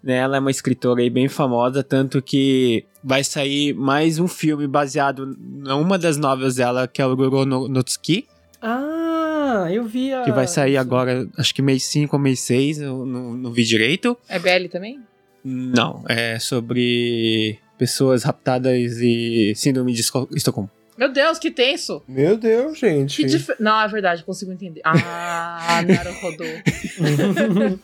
[0.02, 0.16] né?
[0.16, 5.36] Ela é uma escritora aí bem famosa, tanto que vai sair mais um filme baseado
[5.38, 8.26] numa das novelas dela, que é o Goro no, no Tsuki,
[8.60, 10.22] Ah, eu vi a...
[10.22, 13.64] que vai sair agora, acho que mês 5 ou mês 6, eu não, não vi
[13.64, 14.16] direito.
[14.28, 15.00] É BL também?
[15.44, 20.70] Não, é sobre pessoas raptadas e síndrome de Esto- Estocolmo.
[20.96, 22.02] Meu Deus, que tenso.
[22.06, 23.16] Meu Deus, gente.
[23.16, 23.48] Que dif...
[23.58, 24.82] Não, é verdade, consigo entender.
[24.84, 26.44] Ah, Naruhodo.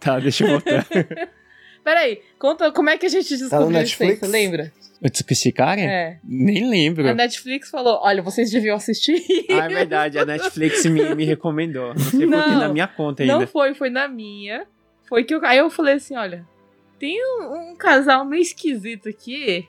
[0.00, 0.84] Tá, deixa eu voltar.
[1.84, 4.72] Peraí, conta como é que a gente descobriu isso aí, você lembra?
[5.54, 5.80] Kare?
[5.80, 6.18] É.
[6.22, 7.08] Nem lembro.
[7.08, 9.22] A Netflix falou: olha, vocês deviam assistir.
[9.50, 11.94] Ah, é verdade, a Netflix me, me recomendou.
[11.94, 13.38] Não sei porque Não, na minha conta ainda.
[13.38, 14.66] Não foi, foi na minha.
[15.08, 15.44] Foi que eu.
[15.44, 16.46] Aí eu falei assim: olha,
[16.98, 19.66] tem um, um casal meio esquisito aqui.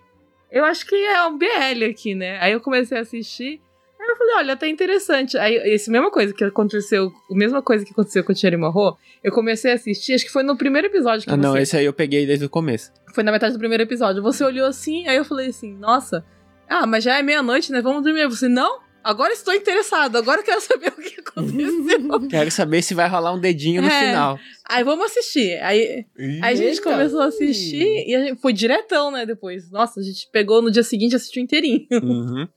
[0.51, 2.37] Eu acho que é um BL aqui, né?
[2.41, 3.61] Aí eu comecei a assistir.
[3.99, 5.37] Aí eu falei, olha, tá interessante.
[5.37, 8.97] Aí, essa mesma coisa que aconteceu, a mesma coisa que aconteceu com o Thierry Morro,
[9.23, 11.61] eu comecei a assistir, acho que foi no primeiro episódio que Ah, não, você...
[11.61, 12.91] esse aí eu peguei desde o começo.
[13.13, 14.21] Foi na metade do primeiro episódio.
[14.23, 16.25] Você olhou assim, aí eu falei assim, nossa,
[16.67, 17.81] ah, mas já é meia-noite, né?
[17.81, 18.27] Vamos dormir.
[18.27, 18.79] Você, não?
[19.03, 22.19] Agora estou interessado, agora eu quero saber o que aconteceu.
[22.29, 24.07] Quero saber se vai rolar um dedinho no É.
[24.07, 24.39] final.
[24.69, 25.59] aí vamos assistir.
[25.63, 26.05] Aí,
[26.41, 29.25] aí a gente começou a assistir e a gente foi diretão, né?
[29.25, 29.71] Depois.
[29.71, 31.85] Nossa, a gente pegou no dia seguinte e assistiu inteirinho.
[32.01, 32.47] Uhum.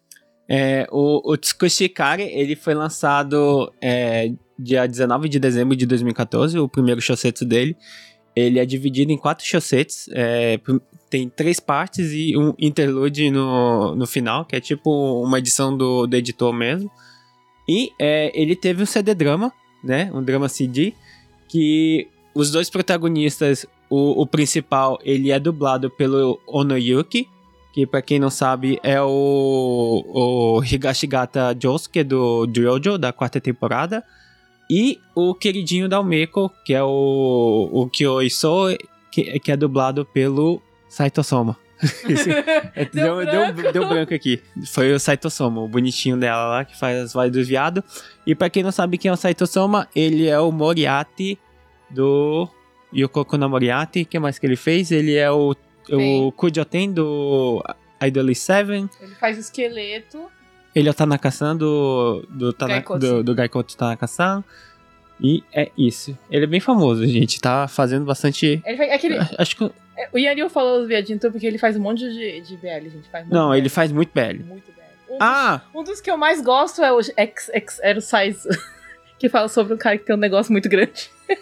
[0.47, 6.69] É, o, o Tsukushikari, ele foi lançado é, dia 19 de dezembro de 2014, o
[6.69, 7.75] primeiro shousetsu dele.
[8.37, 10.59] Ele é dividido em quatro shousets, é,
[11.15, 14.91] tem três partes e um interlude no, no final, que é tipo
[15.23, 16.91] uma edição do, do editor mesmo.
[17.69, 20.93] E é, ele teve um CD drama, né, um drama CD,
[21.47, 27.29] que os dois protagonistas, o, o principal, ele é dublado pelo Onoyuki,
[27.73, 34.03] que pra quem não sabe é o, o Higashigata Josuke do Jojo, da quarta temporada.
[34.69, 38.77] E o queridinho da Umeko, que é o, o Kyoiso,
[39.13, 40.61] que, que é dublado pelo
[40.95, 41.57] Saito Soma.
[42.09, 43.73] Esse- é, Deu deu, deu, branco.
[43.73, 44.41] deu branco aqui.
[44.73, 47.83] Foi o Saito Soma, o bonitinho dela lá, que faz as vozes do viado.
[48.27, 51.39] E pra quem não sabe quem é o Saito Soma, ele é o Moriarty
[51.91, 52.49] do
[52.95, 54.03] Yokoko no Moriarty.
[54.03, 54.91] O que mais que ele fez?
[54.93, 55.55] Ele é o,
[55.91, 56.33] o.
[56.33, 57.63] Kujoten do
[58.03, 58.71] Idol 7.
[58.71, 60.27] Ele faz esqueleto.
[60.75, 64.43] Ele é o Tanaka-san do, do, Tana- do, do Gaikoto Tanaka-san.
[65.21, 66.17] E é isso.
[66.31, 67.41] Ele é bem famoso, gente.
[67.41, 68.61] Tá fazendo bastante.
[68.65, 69.65] Ele faz, aquele, Acho que.
[70.13, 73.09] o Yanil falou os viadinhos então porque ele faz um monte de, de BL, gente.
[73.11, 74.43] Faz muito Não, BL, ele faz muito BL.
[74.45, 75.15] Muito BL.
[75.15, 75.63] Um, Ah!
[75.73, 78.49] dos, um dos que eu mais gosto é o X, X Aero Size,
[79.19, 81.09] que fala sobre um cara que tem um negócio muito grande.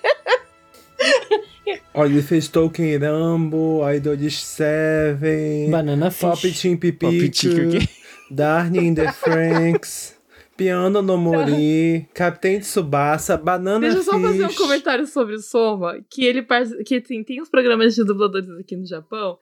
[1.94, 6.60] Olha, ele fez Tolkien Rambo, Idolish 7, Banana Fish.
[6.60, 7.88] Team Pop Tico Pipico, aqui.
[8.30, 10.16] Darnie in the Franks,
[10.62, 16.00] Piano no Mori, Capitão Tsubasa, Banana Deixa eu só fazer um comentário sobre o Soma,
[16.08, 16.46] que ele
[16.86, 19.36] que tem, tem uns programas de dubladores aqui no Japão.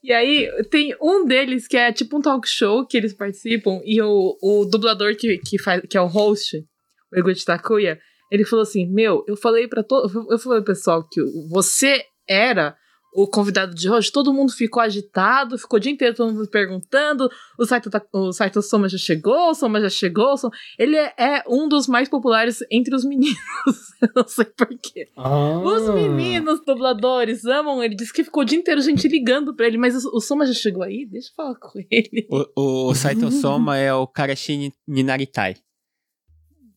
[0.00, 4.00] E aí, tem um deles que é tipo um talk show que eles participam, e
[4.00, 6.56] o, o dublador que, que, faz, que é o host,
[7.12, 7.98] o Eguchi Takuya,
[8.30, 10.08] ele falou assim: Meu, eu falei pra todo.
[10.30, 12.76] Eu falei pro pessoal que você era
[13.12, 17.28] o convidado de hoje, todo mundo ficou agitado, ficou o dia inteiro todo mundo perguntando:
[17.58, 20.32] o Saito, Ta- o Saito Soma já chegou, o Soma já chegou.
[20.32, 23.36] o Soma- Ele é, é um dos mais populares entre os meninos.
[24.02, 25.08] eu não sei porquê.
[25.16, 25.58] Ah.
[25.58, 27.94] Os meninos dubladores amam ele.
[27.94, 30.52] Diz que ficou o dia inteiro gente ligando pra ele, mas o, o Soma já
[30.54, 31.06] chegou aí?
[31.06, 32.26] Deixa eu falar com ele.
[32.56, 35.56] O, o Saito Soma é o Karashi Ninaritai.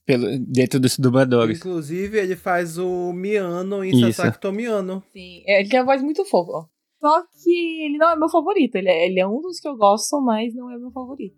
[0.06, 1.60] Pelo, dentro dos dubladores.
[1.60, 4.12] Inclusive, ele faz o Miano em.
[4.12, 5.02] Sasaki Tomiano.
[5.14, 6.68] Sim, é, ele tem uma voz muito fofa.
[7.00, 8.76] Só que ele não é meu favorito.
[8.76, 11.36] Ele é, ele é um dos que eu gosto, mas não é meu favorito.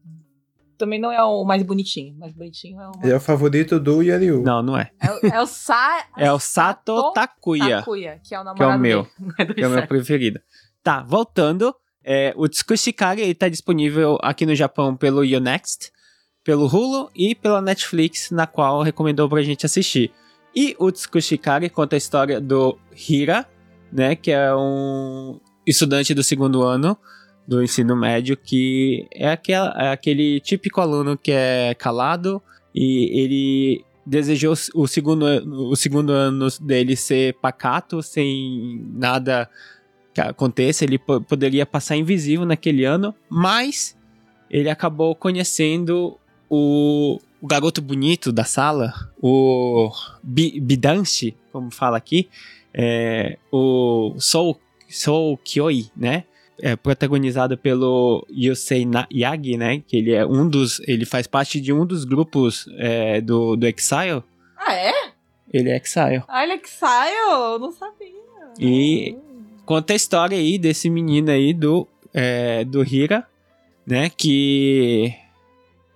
[0.77, 2.15] Também não é o mais bonitinho.
[2.15, 2.91] O mais bonitinho é o.
[3.03, 4.41] Ele é o favorito do Yanyu.
[4.43, 4.91] Não, não é.
[5.01, 6.05] É, o- é o Sa...
[6.17, 9.03] É o Sato Takuya, Takuya, que é o namorado que é o meu.
[9.03, 9.51] dele.
[9.51, 10.39] É que é o meu preferido.
[10.83, 11.73] Tá, voltando.
[12.03, 15.91] é, o Tsukushikari ele tá disponível aqui no Japão pelo Yonext,
[16.45, 20.11] pelo Hulu e pela Netflix, na qual recomendou pra gente assistir.
[20.55, 23.45] E o Tsukushikari conta a história do Hira,
[23.91, 26.95] né, que é um estudante do segundo ano
[27.47, 32.41] do ensino médio, que é, aquela, é aquele típico aluno que é calado
[32.73, 35.25] e ele desejou o segundo,
[35.71, 39.49] o segundo ano dele ser pacato, sem nada
[40.13, 43.97] que aconteça, ele po- poderia passar invisível naquele ano, mas
[44.49, 46.17] ele acabou conhecendo
[46.49, 49.91] o, o garoto bonito da sala, o
[50.23, 52.27] Bi- Bidanshi, como fala aqui,
[52.73, 56.23] é, o Sou, Sou Kyoi, né?
[56.61, 59.83] É, protagonizado pelo Yusei Yagi, né?
[59.85, 60.79] Que ele é um dos.
[60.87, 64.23] Ele faz parte de um dos grupos é, do, do Exile.
[64.57, 64.93] Ah, é?
[65.53, 66.23] Ele é Exile.
[66.29, 67.59] Olha que saio!
[67.59, 68.07] Não sabia.
[68.57, 69.17] E
[69.65, 73.27] conta a história aí desse menino aí do, é, do Hira,
[73.85, 74.09] né?
[74.09, 75.13] Que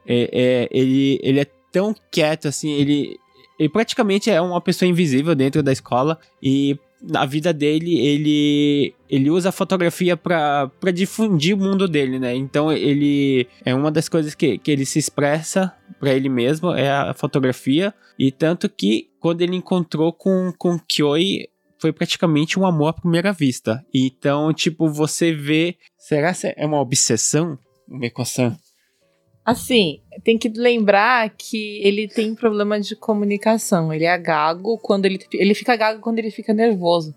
[0.10, 3.19] é, é, ele, ele é tão quieto assim, ele,
[3.60, 9.30] ele praticamente é uma pessoa invisível dentro da escola e na vida dele ele ele
[9.30, 12.36] usa a fotografia para difundir o mundo dele, né?
[12.36, 16.89] Então ele é uma das coisas que, que ele se expressa para ele mesmo é
[16.89, 21.48] a fotografia e tanto que quando ele encontrou com com Kyoi
[21.80, 23.84] foi praticamente um amor à primeira vista.
[23.93, 25.78] Então, tipo, você vê.
[25.98, 27.58] Será que é uma obsessão?
[27.88, 28.58] Meko-san?
[29.49, 33.91] Assim, tem que lembrar que ele tem problema de comunicação.
[33.93, 35.19] Ele é gago quando ele.
[35.33, 37.13] Ele fica gago quando ele fica nervoso.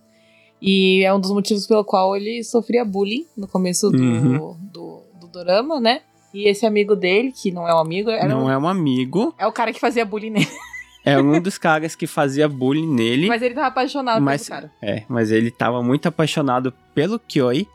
[0.60, 4.56] E é um dos motivos pelo qual ele sofria bullying no começo do, Uhum.
[4.72, 6.02] do, do dorama, né?
[6.32, 9.34] E esse amigo dele, que não é um amigo, era Não um- é um amigo,
[9.38, 10.48] é o cara que fazia bullying nele.
[11.04, 13.26] é um dos caras que fazia bullying nele.
[13.26, 14.72] Mas ele tava apaixonado Mas- pelo cara.
[14.80, 17.66] É, mas ele tava muito apaixonado pelo Kyoi.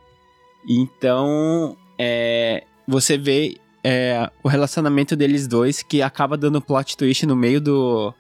[0.67, 7.35] Então, é, você vê é, o relacionamento deles dois que acaba dando plot twist no
[7.35, 8.13] meio do.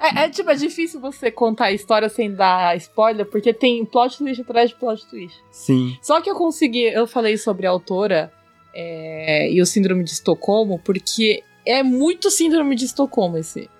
[0.00, 4.18] É, é, tipo, é difícil você contar a história sem dar spoiler, porque tem plot
[4.18, 5.38] twist atrás de plot twist.
[5.50, 5.96] Sim.
[6.02, 8.32] Só que eu consegui, eu falei sobre a autora
[8.74, 13.70] é, e o síndrome de Estocolmo, porque é muito síndrome de Estocolmo esse,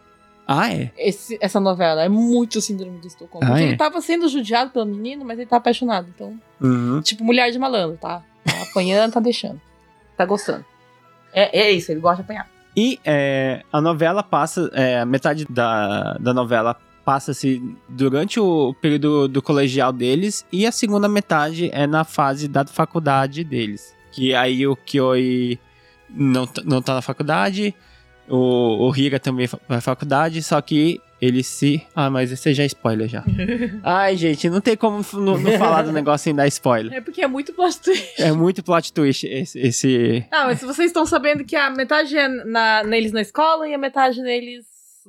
[0.46, 0.92] Ah, é?
[0.96, 2.04] esse- essa novela.
[2.04, 3.46] É muito síndrome de Estocolmo.
[3.52, 3.64] Ah, é?
[3.64, 6.08] ele tava sendo judiado pelo menino, mas ele tá apaixonado.
[6.14, 7.02] Então, Uhum.
[7.02, 8.22] tipo, mulher de malandro, tá?
[8.44, 9.60] Tá apanhando, tá deixando.
[10.16, 10.64] Tá gostando.
[11.34, 12.48] É, é isso, ele gosta de apanhar.
[12.76, 14.70] E é, a novela passa.
[14.72, 20.44] É, metade da, da novela passa-se durante o período do colegial deles.
[20.50, 23.94] E a segunda metade é na fase da faculdade deles.
[24.10, 25.58] Que aí o Kyoi
[26.08, 27.74] não, não tá na faculdade.
[28.28, 30.42] O, o Hira também vai pra faculdade.
[30.42, 31.82] Só que ele se.
[31.94, 33.24] Ah, mas esse já é spoiler já.
[33.82, 36.92] Ai, gente, não tem como não, não falar do negócio sem dar spoiler.
[36.92, 38.22] É porque é muito plot twist.
[38.22, 39.58] É muito plot twist esse.
[39.58, 40.26] esse...
[40.30, 43.78] Ah, mas vocês estão sabendo que a metade é na, neles na escola e a
[43.78, 44.64] metade neles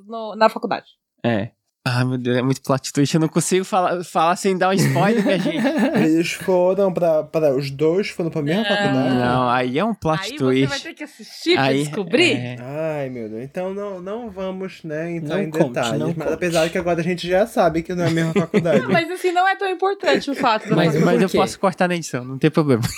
[0.07, 0.87] no- na faculdade.
[1.23, 1.49] É.
[1.87, 3.13] Ah, meu Deus, é muito plot twist.
[3.13, 5.63] Eu não consigo falar, falar sem dar um spoiler, minha gente.
[6.01, 7.55] Eles foram pra, pra.
[7.55, 9.15] Os dois foram pra mesma faculdade?
[9.15, 10.67] Não, aí é um plot Aí você twist.
[10.69, 12.31] vai ter que assistir pra Aí, descobrir.
[12.37, 12.55] é.
[12.59, 13.43] Ai, meu Deus.
[13.43, 15.99] Então não, não vamos, né, entrar Não em conte, detalhes.
[15.99, 16.33] não mas conte.
[16.33, 18.81] apesar que agora a gente já sabe que não é a mesma faculdade.
[18.81, 21.21] Não, mas assim, não é tão importante o fato da Mas- faculdade.
[21.21, 22.81] Mas eu posso cortar na edição, não tem problema.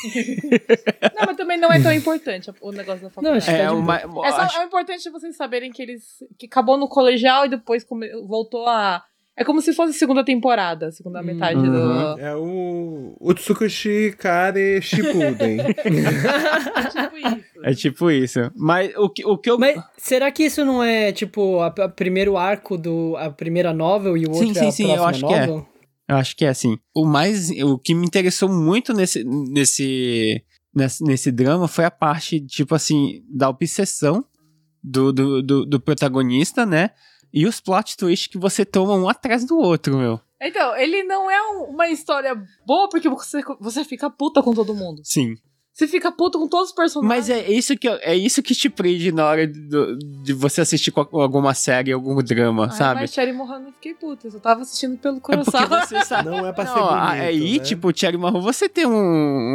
[1.19, 3.37] Não, mas também não é tão importante o negócio da faculdade.
[3.37, 6.03] acho que tá É, de uma, É, só, acho- é importante vocês saberem que eles.
[6.37, 8.76] que acabou no colegial e depois come- voltou a.
[9.39, 11.71] É como se fosse segunda temporada, segunda metade Uhum.
[12.15, 12.19] do.
[12.19, 15.57] É o Utsukushi Kare Shippuden.
[16.91, 17.59] tipo isso.
[17.63, 18.39] é tipo isso.
[18.55, 19.59] Mas o que, o que eu.
[19.59, 23.15] Mas será que isso não é, tipo, a, a primeiro arco do.
[23.17, 25.33] a primeira novel e o Sim, outro sim, é a sim, eu próxima acho que
[25.33, 25.45] é.
[25.45, 25.67] novel?
[26.09, 26.77] Eu acho que é assim.
[26.95, 27.51] O mais.
[27.61, 29.23] O que me interessou muito nesse.
[29.23, 30.43] nesse.
[30.73, 34.25] nesse, nesse drama foi a parte, tipo assim, da obsessão
[34.83, 36.89] do, do, do, do protagonista, né?
[37.33, 40.19] E os plot twists que você toma um atrás do outro, meu.
[40.41, 42.35] Então, ele não é um- uma história
[42.65, 45.01] boa porque você, você fica puta com todo mundo.
[45.03, 45.35] Sim.
[45.77, 47.27] Você fica puta com todos os personagens.
[47.27, 50.91] Mas é isso que, é isso que te prende na hora do- de você assistir
[50.95, 53.01] alguma série, algum drama, Ai, sabe?
[53.01, 54.25] Mas Cherry Mohan eu fiquei puta.
[54.25, 55.85] Eu só tava assistindo pelo É porque Kurosawa.
[55.85, 56.29] você sabe.
[56.31, 57.63] Não é pra ser Não, bonito, aí, né?
[57.63, 58.91] tipo, Cherry Marrom, você tem um,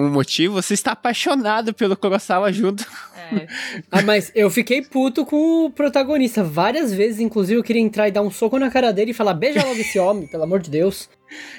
[0.06, 2.84] um motivo, você está apaixonado pelo Kurosawa junto.
[3.32, 3.46] É.
[3.90, 6.44] Ah, mas eu fiquei puto com o protagonista.
[6.44, 9.34] Várias vezes, inclusive, eu queria entrar e dar um soco na cara dele e falar:
[9.34, 11.08] beija logo esse homem, pelo amor de Deus.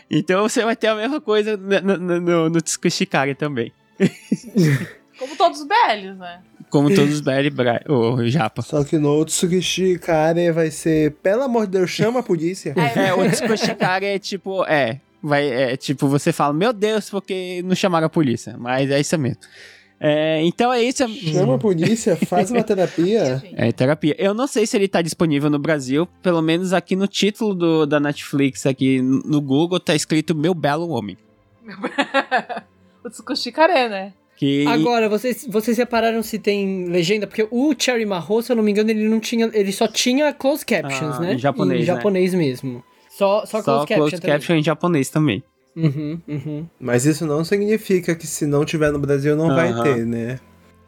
[0.09, 3.73] Então você vai ter a mesma coisa no, no, no, no Tsukushikari também.
[5.17, 6.41] Como todos os velhos, né?
[6.69, 7.81] Como todos os BL Bra...
[7.87, 8.63] o Japa.
[8.63, 9.23] Só que no
[10.01, 12.73] Kare vai ser, pelo amor de Deus, chama a polícia.
[12.75, 17.75] É, o Tsukushikari é tipo, é, vai, é tipo, você fala, meu Deus, porque não
[17.75, 19.37] chamaram a polícia, mas é isso mesmo.
[19.99, 21.07] É, então é isso.
[21.07, 23.41] Chama a polícia, faz uma terapia.
[23.55, 24.15] É terapia.
[24.17, 27.85] Eu não sei se ele tá disponível no Brasil, pelo menos aqui no título do,
[27.85, 31.17] da Netflix, aqui no Google, tá escrito Meu Belo Homem.
[33.03, 34.13] o Tsukushi Kare, né?
[34.35, 37.27] Que Agora, vocês, vocês separaram se tem legenda?
[37.27, 39.49] Porque o Cherry Marro, se eu não me engano, ele não tinha.
[39.53, 41.33] Ele só tinha closed captions, Ah, né?
[41.35, 41.85] em japonês, Em né?
[41.85, 42.83] japonês mesmo.
[43.09, 43.97] Só, só, só closed caption.
[44.09, 45.43] closed caption em japonês também.
[45.75, 46.65] Uhum, uhum.
[46.79, 49.83] Mas isso não significa que se não tiver no Brasil não vai Aham.
[49.83, 50.39] ter, né?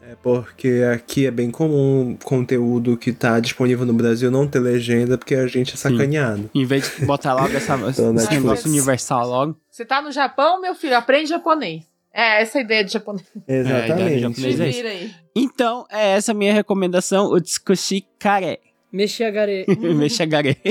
[0.02, 5.18] É porque aqui é bem comum conteúdo que tá disponível no Brasil não ter legenda
[5.18, 6.50] porque a gente é sacaneado.
[6.54, 9.56] Em vez de botar logo essa, esse negócio universal logo.
[9.70, 11.84] Você tá no Japão, meu filho, aprende japonês.
[12.16, 13.26] É, essa é a ideia de japonês.
[13.46, 14.20] É, Exatamente.
[14.20, 14.78] japonês é isso.
[14.78, 15.12] vira aí.
[15.36, 18.60] Então, é essa a minha recomendação, o Tsukushi Kare.
[18.92, 19.66] Mexagare.
[19.78, 20.58] Mexagare.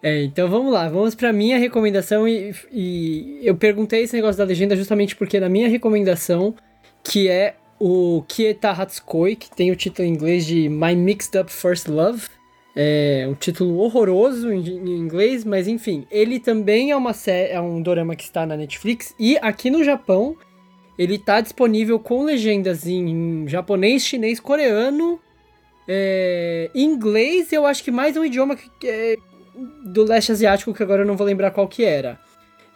[0.00, 4.44] É, então vamos lá, vamos pra minha recomendação e, e eu perguntei esse negócio da
[4.44, 6.54] legenda justamente porque na minha recomendação,
[7.02, 11.50] que é o Kieta Hatsukoi, que tem o título em inglês de My Mixed Up
[11.52, 12.28] First Love,
[12.74, 17.60] é um título horroroso em, em inglês, mas enfim, ele também é uma série, é
[17.60, 20.36] um dorama que está na Netflix e aqui no Japão
[20.98, 25.20] ele tá disponível com legendas em japonês, chinês, coreano,
[25.86, 29.16] é, inglês, eu acho que mais um idioma que, que é
[29.84, 32.18] do leste asiático, que agora eu não vou lembrar qual que era.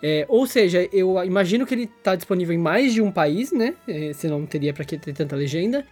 [0.03, 3.74] É, ou seja, eu imagino que ele tá disponível em mais de um país, né?
[3.86, 5.86] É, senão não teria pra que ter tanta legenda.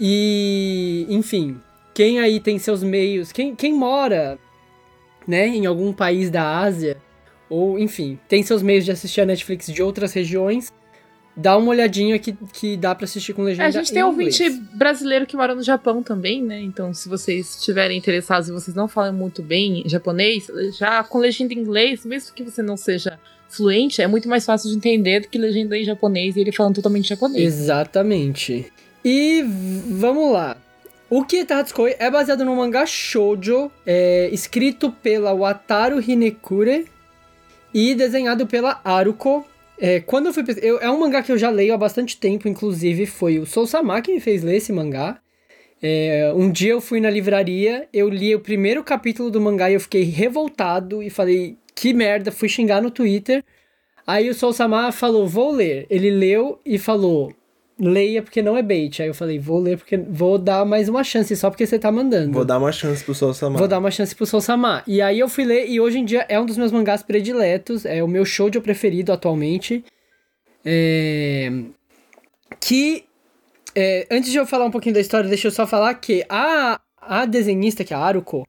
[0.00, 1.60] E, enfim,
[1.98, 4.38] quem aí tem seus meios, quem, quem mora,
[5.26, 6.96] né, em algum país da Ásia,
[7.50, 10.72] ou enfim, tem seus meios de assistir a Netflix de outras regiões,
[11.36, 14.04] dá uma olhadinha que, que dá pra assistir com legenda É, a gente tem em
[14.04, 16.62] ouvinte brasileiro que mora no Japão também, né?
[16.62, 20.46] Então, se vocês estiverem interessados e vocês não falam muito bem japonês,
[20.78, 23.18] já com legenda em inglês, mesmo que você não seja
[23.48, 26.76] fluente, é muito mais fácil de entender do que legenda em japonês e ele falando
[26.76, 27.42] totalmente japonês.
[27.42, 28.72] Exatamente.
[29.04, 29.42] E
[29.88, 30.56] vamos lá.
[31.10, 36.84] O Kieta Hatsukoi é baseado no mangá shoujo, é, escrito pela Wataru Hinekure
[37.72, 39.46] e desenhado pela Aruko.
[39.80, 42.46] É, quando eu fui eu, é um mangá que eu já leio há bastante tempo,
[42.46, 45.18] inclusive foi o Sousama que me fez ler esse mangá.
[45.82, 49.74] É, um dia eu fui na livraria, eu li o primeiro capítulo do mangá e
[49.74, 53.42] eu fiquei revoltado e falei, que merda, fui xingar no Twitter.
[54.06, 55.86] Aí o Sousama falou, vou ler.
[55.88, 57.32] Ele leu e falou,
[57.80, 59.00] leia porque não é bait.
[59.00, 61.92] Aí eu falei, vou ler porque vou dar mais uma chance só porque você tá
[61.92, 62.32] mandando.
[62.32, 63.58] Vou dar uma chance pro Sol Samar.
[63.58, 64.82] Vou dar uma chance pro Soul Sama.
[64.86, 67.84] E aí eu fui ler, e hoje em dia é um dos meus mangás prediletos,
[67.84, 69.84] é o meu shoujo preferido atualmente.
[70.64, 71.50] É...
[72.60, 73.04] Que.
[73.74, 76.80] é, antes de eu falar um pouquinho da história, deixa eu só falar que a,
[77.00, 78.46] a desenhista, que é a Aruko,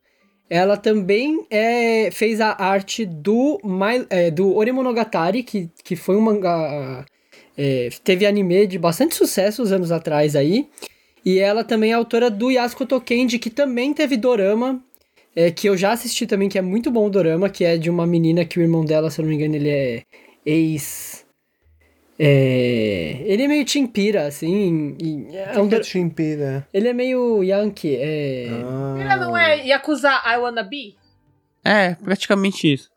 [0.49, 6.21] ela também é, fez a arte do, My, é, do Orimonogatari, que, que foi um
[6.21, 7.05] mangá.
[7.61, 10.67] É, teve anime de bastante sucesso uns anos atrás aí.
[11.25, 14.81] E ela também é autora do Yasuko Tokendi, que também teve dorama,
[15.35, 17.89] é, que eu já assisti também, que é muito bom o dorama, que é de
[17.89, 20.03] uma menina que o irmão dela, se eu não me engano, ele é
[20.45, 21.25] ex...
[22.21, 26.67] É, ele é meio Timpira, assim, e é um que é dor- Chimpira?
[26.73, 28.47] ele é meio Yankee, é...
[28.99, 30.95] Ela não é Yakuza I Wanna Be?
[31.63, 32.89] É, praticamente isso.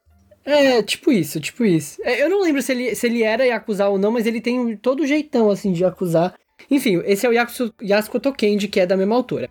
[0.45, 2.01] É, tipo isso, tipo isso.
[2.03, 4.77] É, eu não lembro se ele, se ele era Yakuza ou não, mas ele tem
[4.77, 6.35] todo o jeitão, assim, de Yakuza.
[6.71, 9.49] Enfim, esse é o Yakuza, Yasuko Tokendi, que é da mesma autora.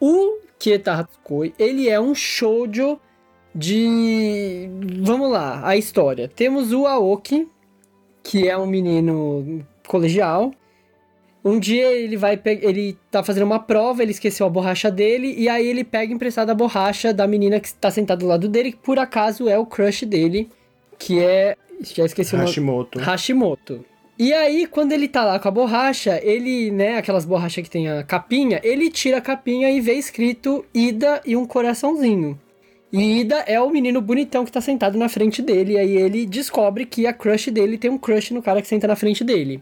[0.00, 2.98] O Kieta Hatsukoi, ele é um shoujo
[3.54, 4.68] de...
[5.00, 6.28] Vamos lá, a história.
[6.28, 7.48] Temos o Aoki,
[8.22, 10.52] que é um menino colegial.
[11.44, 15.48] Um dia ele vai ele tá fazendo uma prova, ele esqueceu a borracha dele e
[15.48, 18.78] aí ele pega emprestada a borracha da menina que tá sentada do lado dele, que
[18.78, 20.48] por acaso é o crush dele,
[20.98, 22.48] que é, já esqueci o nome.
[22.48, 22.98] Hashimoto.
[23.00, 23.84] Hashimoto.
[24.18, 27.88] E aí, quando ele tá lá com a borracha, ele, né, aquelas borrachas que tem
[27.88, 32.38] a capinha, ele tira a capinha e vê escrito Ida e um coraçãozinho.
[32.92, 36.26] E Ida é o menino bonitão que tá sentado na frente dele, e aí ele
[36.26, 39.60] descobre que a crush dele tem um crush no cara que senta na frente dele.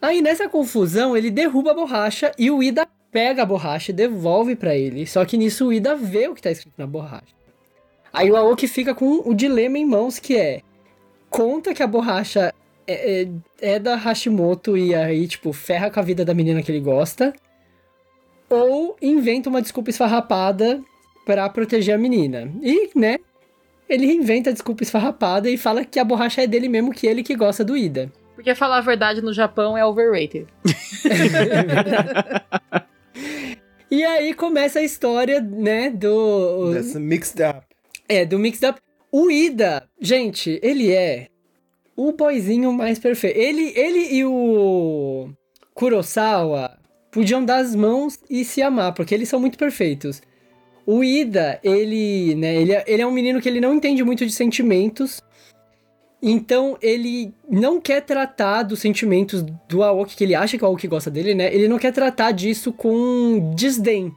[0.00, 4.56] Aí nessa confusão, ele derruba a borracha e o Ida pega a borracha e devolve
[4.56, 5.06] pra ele.
[5.06, 7.34] Só que nisso o Ida vê o que tá escrito na borracha.
[8.12, 10.62] Aí o Aoki fica com o dilema em mãos que é
[11.28, 12.52] conta que a borracha
[12.86, 13.28] é, é,
[13.60, 17.32] é da Hashimoto e aí, tipo, ferra com a vida da menina que ele gosta.
[18.48, 20.82] Ou inventa uma desculpa esfarrapada
[21.24, 22.52] pra proteger a menina.
[22.60, 23.18] E, né,
[23.88, 27.22] ele inventa a desculpa esfarrapada e fala que a borracha é dele mesmo, que ele
[27.22, 28.10] que gosta do Ida.
[28.40, 30.46] Porque falar a verdade no Japão é overrated.
[33.92, 36.70] E aí começa a história, né, do...
[36.94, 37.66] Mixed up.
[38.08, 38.80] É, do Mixed Up.
[39.10, 41.26] O Ida, gente, ele é
[41.96, 43.36] o boyzinho mais perfeito.
[43.36, 45.30] Ele, ele e o
[45.74, 46.78] Kurosawa
[47.10, 50.22] podiam dar as mãos e se amar, porque eles são muito perfeitos.
[50.86, 54.24] O Ida, ele, né, ele, é- ele é um menino que ele não entende muito
[54.24, 55.20] de sentimentos.
[56.22, 60.86] Então, ele não quer tratar dos sentimentos do Aoki, que ele acha que o Aoki
[60.86, 61.52] gosta dele, né?
[61.54, 64.12] Ele não quer tratar disso com desdém.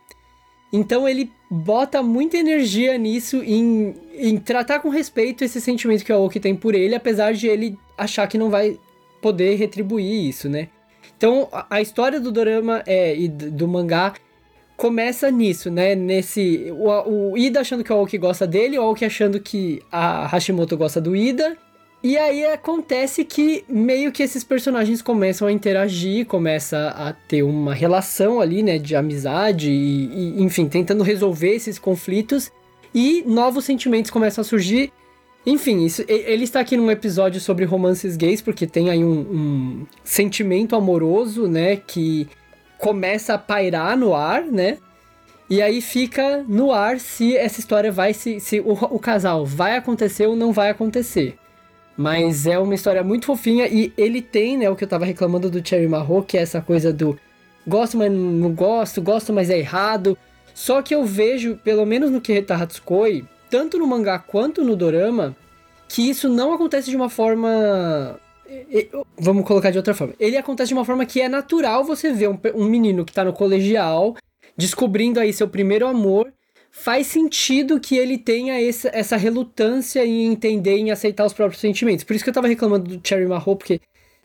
[0.74, 6.16] Então ele bota muita energia nisso, em, em tratar com respeito esse sentimento que o
[6.16, 8.80] Aoki tem por ele, apesar de ele achar que não vai
[9.22, 10.70] poder retribuir isso, né?
[11.16, 14.16] Então a, história do dorama é, e do mangá
[14.76, 15.94] começa nisso, né?
[15.94, 16.72] Nesse.
[16.72, 20.76] O, o Ida achando que o Aoki gosta dele, o Aoki achando que a Hashimoto
[20.76, 21.56] gosta do Ida.
[22.04, 27.74] E aí acontece que meio que esses personagens começam a interagir, começa a ter uma
[27.74, 32.52] relação ali, né, de amizade e, e, enfim, tentando resolver esses conflitos
[32.94, 34.92] e novos sentimentos começam a surgir.
[35.46, 39.86] Enfim, isso, ele está aqui num episódio sobre romances gays, porque tem aí um, um
[40.04, 42.28] sentimento amoroso, né, que
[42.80, 44.78] começa a pairar no ar, né?
[45.50, 49.78] E aí fica no ar se essa história vai se, se o, o casal vai
[49.78, 51.38] acontecer ou não vai acontecer.
[51.96, 55.50] Mas é uma história muito fofinha e ele tem, né, o que eu tava reclamando
[55.50, 57.18] do Cherry Marro, que é essa coisa do
[57.68, 60.18] gosto, mas não gosto, gosto, mas é errado.
[60.54, 65.36] Só que eu vejo, pelo menos no Kireta Hatsukoi, tanto no mangá quanto no dorama,
[65.88, 68.20] que isso não acontece de uma forma
[69.18, 70.14] Vamos colocar de outra forma.
[70.20, 73.24] Ele acontece de uma forma que é natural você ver um, um menino que tá
[73.24, 74.16] no colegial,
[74.58, 76.32] descobrindo aí seu primeiro amor.
[76.76, 82.04] Faz sentido que ele tenha essa, essa relutância em entender, em aceitar os próprios sentimentos.
[82.04, 83.80] Por isso que eu tava reclamando do Cherry Marrow, porque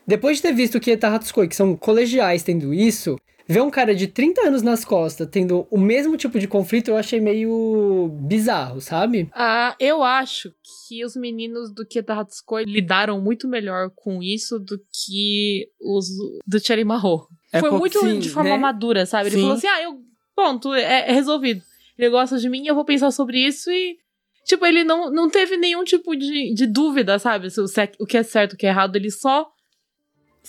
[0.05, 3.93] depois de ter visto o Kieta Hatsukoi, que são colegiais tendo isso, ver um cara
[3.93, 8.81] de 30 anos nas costas tendo o mesmo tipo de conflito, eu achei meio bizarro,
[8.81, 9.29] sabe?
[9.31, 10.51] Ah, eu acho
[10.87, 16.07] que os meninos do Kieta Hatsukoi lidaram muito melhor com isso do que os
[16.47, 17.27] do Cherry Marro.
[17.53, 18.57] É Foi muito sim, de forma né?
[18.57, 19.29] madura, sabe?
[19.29, 19.41] Ele Sim.
[19.41, 19.99] falou assim: ah, eu.
[20.35, 21.61] Pronto, é, é resolvido.
[21.99, 23.97] Ele gosta de mim, eu vou pensar sobre isso e.
[24.45, 27.51] Tipo, ele não, não teve nenhum tipo de, de dúvida, sabe?
[27.51, 28.95] Se o, se o que é certo, o que é errado.
[28.95, 29.45] Ele só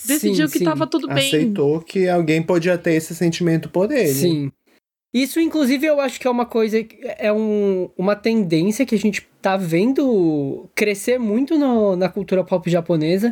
[0.07, 0.65] decidiu Sim, que sim.
[0.65, 1.27] tava tudo bem.
[1.27, 4.07] Aceitou que alguém podia ter esse sentimento por ele.
[4.07, 4.51] Sim.
[5.13, 6.77] Isso, inclusive, eu acho que é uma coisa,
[7.19, 12.67] é um, uma tendência que a gente tá vendo crescer muito no- na cultura pop
[12.71, 13.31] japonesa,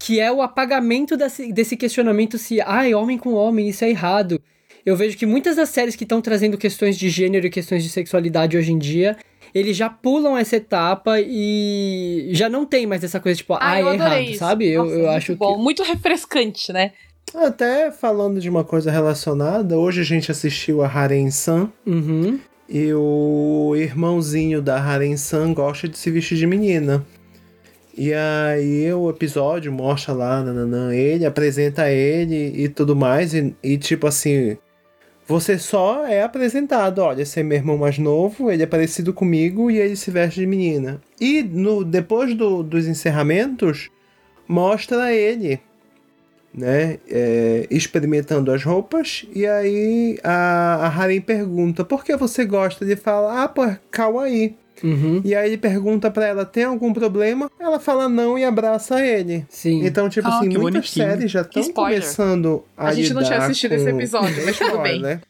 [0.00, 4.42] que é o apagamento desse, desse questionamento se, ai, homem com homem, isso é errado.
[4.86, 7.88] Eu vejo que muitas das séries que estão trazendo questões de gênero e questões de
[7.88, 9.16] sexualidade hoje em dia,
[9.52, 13.82] eles já pulam essa etapa e já não tem mais essa coisa, tipo, Ah, ai,
[13.82, 14.38] eu é adorei errado, isso.
[14.38, 14.68] sabe?
[14.68, 15.62] Eu, Nossa, eu muito acho bom, que...
[15.62, 16.92] muito refrescante, né?
[17.34, 22.38] Até falando de uma coisa relacionada, hoje a gente assistiu a Haren-san Uhum.
[22.68, 27.04] e o irmãozinho da Haren-san gosta de se vestir de menina.
[27.98, 33.76] E aí o episódio mostra lá, nananã, ele, apresenta ele e tudo mais, e, e
[33.78, 34.56] tipo assim,
[35.26, 39.70] você só é apresentado, olha, esse é meu irmão mais novo, ele é parecido comigo
[39.70, 41.00] e ele se veste de menina.
[41.20, 43.90] E no, depois do- dos encerramentos,
[44.46, 45.60] mostra ele,
[46.54, 52.84] né, é, experimentando as roupas, e aí a, a Haren pergunta, por que você gosta?
[52.84, 54.56] Ele fala, ah, pô, é kawaii.
[54.82, 55.20] Uhum.
[55.24, 57.50] E aí ele pergunta pra ela, tem algum problema?
[57.58, 59.44] Ela fala não e abraça ele.
[59.48, 59.84] Sim.
[59.86, 61.06] Então, tipo Ah, assim, que muitas bonitinho.
[61.06, 64.58] séries já estão começando a A gente não tinha lidar assistido com- esse episódio, mas
[64.58, 64.96] tudo bem.
[64.96, 65.20] Spoiler.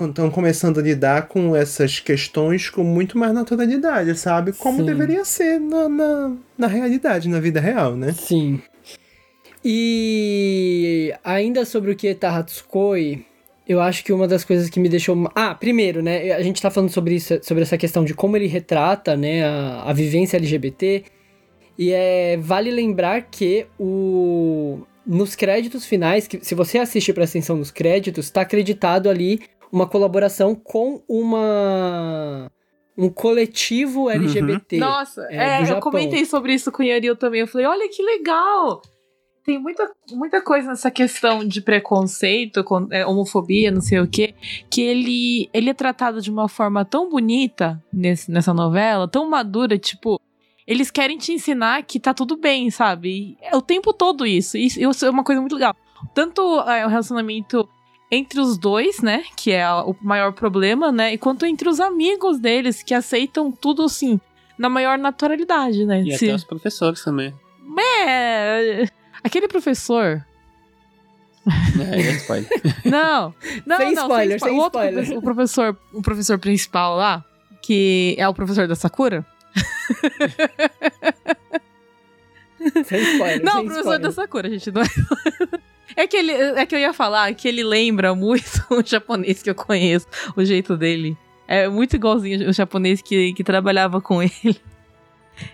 [0.00, 4.52] Estão começando a lidar com essas questões com muito mais naturalidade, sabe?
[4.52, 4.84] Como Sim.
[4.86, 8.12] deveria ser na, na, na realidade, na vida real, né?
[8.12, 8.60] Sim.
[9.64, 13.24] E ainda sobre o Kieta Hatsukoi,
[13.66, 15.16] eu acho que uma das coisas que me deixou.
[15.34, 16.32] Ah, primeiro, né?
[16.32, 19.84] A gente tá falando sobre isso, sobre essa questão de como ele retrata, né, a,
[19.86, 21.04] a vivência LGBT.
[21.78, 27.56] E é, vale lembrar que o nos créditos finais, que se você assiste para atenção
[27.56, 29.40] nos créditos, tá acreditado ali
[29.70, 32.50] uma colaboração com uma
[32.96, 34.78] um coletivo LGBT.
[34.78, 37.40] Nossa, é, é, do eu comentei sobre isso com o Yaril também.
[37.40, 38.80] Eu falei, olha que legal!
[39.44, 44.34] Tem muita, muita coisa nessa questão de preconceito, com- é, homofobia, não sei o quê,
[44.70, 49.76] que ele, ele é tratado de uma forma tão bonita nesse, nessa novela, tão madura,
[49.78, 50.18] tipo,
[50.66, 53.10] eles querem te ensinar que tá tudo bem, sabe?
[53.10, 54.56] E é o tempo todo isso.
[54.56, 55.76] Isso, isso é uma coisa muito legal.
[56.14, 57.68] Tanto é, o relacionamento
[58.10, 59.24] entre os dois, né?
[59.36, 61.12] Que é a- o maior problema, né?
[61.12, 64.18] E quanto entre os amigos deles, que aceitam tudo assim,
[64.56, 66.00] na maior naturalidade, né?
[66.02, 67.34] E Se- até os professores também.
[68.08, 68.84] É.
[69.24, 70.24] Aquele professor.
[71.90, 72.48] É, é spoiler.
[72.84, 73.34] Não,
[73.66, 74.02] não, Sem não.
[74.04, 75.18] spoiler, spo- sem o outro spoiler.
[75.18, 77.24] O professor, o professor principal lá,
[77.62, 79.24] que é o professor da Sakura.
[82.86, 84.00] Sem spoiler, Não, sem o professor spoiler.
[84.00, 84.70] da Sakura, gente.
[84.70, 84.86] Não é...
[85.96, 89.50] É que, ele, é que eu ia falar que ele lembra muito o japonês que
[89.50, 91.16] eu conheço, o jeito dele.
[91.46, 94.60] É muito igualzinho o japonês que, que trabalhava com ele.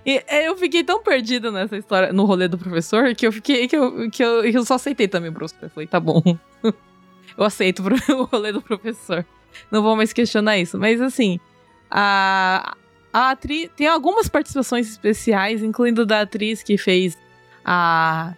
[0.04, 3.66] E é, eu fiquei tão perdida nessa história, no rolê do professor, que eu fiquei.
[3.66, 5.64] que eu, que eu, que eu só aceitei também o professor.
[5.64, 6.22] Eu falei, tá bom.
[7.38, 7.80] Eu aceito
[8.12, 9.24] o rolê do professor.
[9.70, 10.76] Não vou mais questionar isso.
[10.76, 11.38] Mas assim,
[11.90, 12.76] a,
[13.12, 13.70] a atriz.
[13.76, 17.16] Tem algumas participações especiais, incluindo da atriz que fez
[17.64, 18.34] a.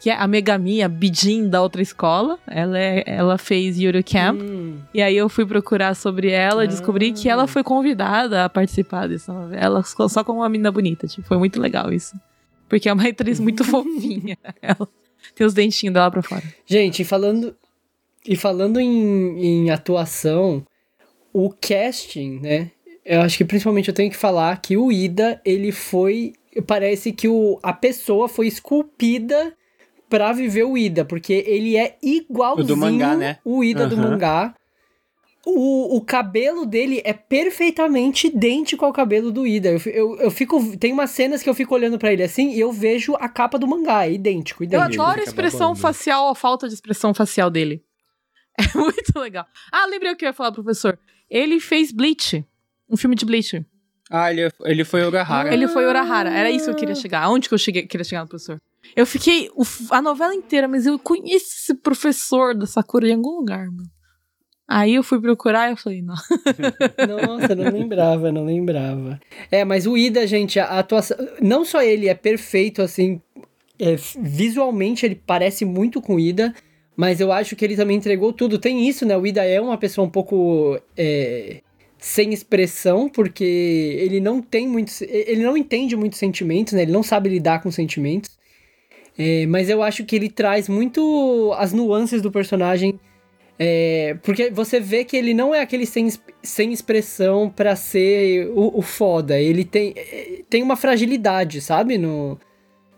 [0.00, 2.38] Que é a Megami, a Bijin da outra escola.
[2.46, 4.40] Ela, é, ela fez Yuri Camp.
[4.40, 7.46] Hum, E aí eu fui procurar sobre ela e descobri que ela Ah.
[7.46, 11.06] foi convidada a participar dessa novela só só como uma menina bonita.
[11.06, 12.14] Tipo, foi muito legal isso.
[12.68, 14.36] Porque é uma atriz muito fofinha.
[14.60, 14.88] Ela
[15.34, 16.42] tem os dentinhos dela pra fora.
[16.66, 17.56] Gente, falando.
[18.28, 20.64] E falando em, em atuação,
[21.32, 22.70] o casting, né?
[23.04, 26.32] Eu acho que principalmente eu tenho que falar que o Ida, ele foi.
[26.66, 29.52] Parece que o, a pessoa foi esculpida
[30.08, 33.38] pra viver o Ida, porque ele é igualzinho O do mangá, né?
[33.44, 34.10] o Ida do Aham.
[34.10, 34.54] mangá.
[35.48, 39.68] O, o cabelo dele é perfeitamente idêntico ao cabelo do Ida.
[39.70, 40.76] Eu, eu, eu fico.
[40.76, 43.56] Tem umas cenas que eu fico olhando pra ele assim e eu vejo a capa
[43.56, 44.06] do mangá.
[44.06, 45.00] É idêntico, Eu idêntico.
[45.02, 47.82] adoro a expressão facial, a falta de expressão facial dele.
[48.58, 49.46] É muito legal.
[49.70, 50.98] Ah, lembrei o que eu ia falar, professor.
[51.30, 52.42] Ele fez Bleach.
[52.88, 53.64] Um filme de Bleach.
[54.10, 55.52] Ah, ele, ele foi o Urahara.
[55.52, 56.30] Ele foi Urahara.
[56.30, 57.22] Era isso que eu queria chegar.
[57.22, 58.58] Aonde que eu cheguei, queria chegar no professor?
[58.94, 59.50] Eu fiquei
[59.90, 63.90] a novela inteira, mas eu conheço esse professor da Sakura em algum lugar, mano.
[64.68, 66.14] Aí eu fui procurar e eu falei, não.
[67.28, 69.20] Nossa, não lembrava, não lembrava.
[69.50, 71.16] É, mas o Ida, gente, a atuação.
[71.40, 73.20] Não só ele é perfeito, assim.
[73.78, 76.52] é, visualmente ele parece muito com o Ida,
[76.96, 78.58] mas eu acho que ele também entregou tudo.
[78.58, 79.16] Tem isso, né?
[79.16, 80.80] O Ida é uma pessoa um pouco.
[80.96, 81.60] é,
[81.98, 85.00] sem expressão, porque ele não tem muitos.
[85.02, 86.82] Ele não entende muitos sentimentos, né?
[86.82, 88.35] Ele não sabe lidar com sentimentos.
[89.18, 92.98] É, mas eu acho que ele traz muito as nuances do personagem.
[93.58, 96.08] é, porque você vê que ele não é aquele sem,
[96.42, 99.38] sem expressão pra ser o, o foda.
[99.40, 101.96] Ele tem, é, tem uma fragilidade, sabe?
[101.96, 102.38] No,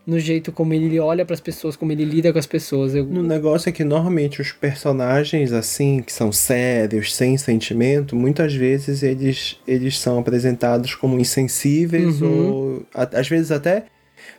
[0.05, 2.93] no jeito como ele olha pras pessoas, como ele lida com as pessoas.
[2.97, 8.53] Eu, No negócio é que normalmente os personagens, assim, que são sérios, sem sentimento, muitas
[8.53, 12.53] vezes eles, eles são apresentados como insensíveis Uhum.
[12.53, 13.85] ou a- às vezes até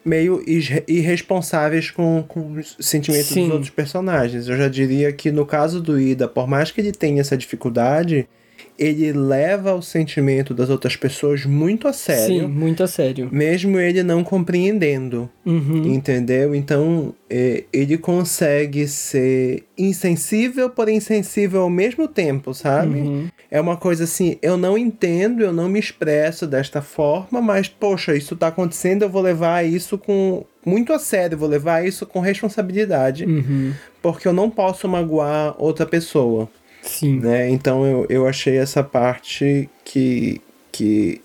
[0.04, 3.44] meio irre- irresponsáveis com, com os sentimentos Sim.
[3.46, 4.48] dos outros personagens.
[4.48, 8.28] Eu já diria que no caso do Ida, por mais que ele tenha essa dificuldade,
[8.78, 13.30] ele leva o sentimento das outras pessoas muito a sim, sério, muito a sério.
[13.32, 15.30] mesmo ele não compreendendo.
[15.46, 15.94] Uhum.
[15.94, 16.54] Entendeu?
[16.56, 23.00] Então, é, ele consegue ser insensível, porém sensível ao mesmo tempo, sabe?
[23.00, 23.28] Uhum.
[23.52, 28.16] É uma coisa assim, eu não entendo, eu não me expresso desta forma, mas, poxa,
[28.16, 32.20] isso tá acontecendo, eu vou levar isso com muito a sério, vou levar isso com
[32.20, 33.74] responsabilidade, Uhum.
[34.02, 36.48] porque eu não posso magoar outra pessoa
[36.82, 37.20] Sim.
[37.20, 37.50] né?
[37.50, 41.22] Então eu, eu achei essa parte que, que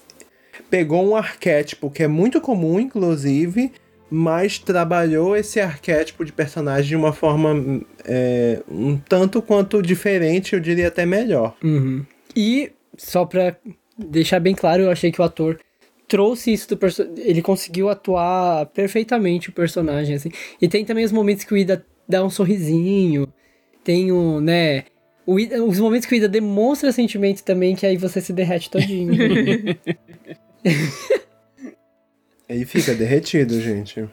[0.71, 3.73] pegou um arquétipo que é muito comum, inclusive,
[4.11, 10.61] mas trabalhou esse arquétipo de personagem de uma forma é, um tanto quanto diferente, eu
[10.61, 11.57] diria até melhor.
[11.63, 12.05] Uhum.
[12.37, 13.57] E, só pra
[13.97, 15.59] deixar bem claro, eu achei que o ator
[16.09, 17.25] trouxe isso do personagem.
[17.25, 20.31] Ele conseguiu atuar perfeitamente o personagem, assim.
[20.61, 23.33] E tem também os momentos que o Ida dá um sorrisinho.
[23.83, 24.85] Tem um, né.
[25.27, 28.69] O Ida- os momentos que o Ida demonstra sentimento também, que aí você se derrete
[28.71, 29.15] todinho.
[32.49, 34.07] Ele fica derretido, gente.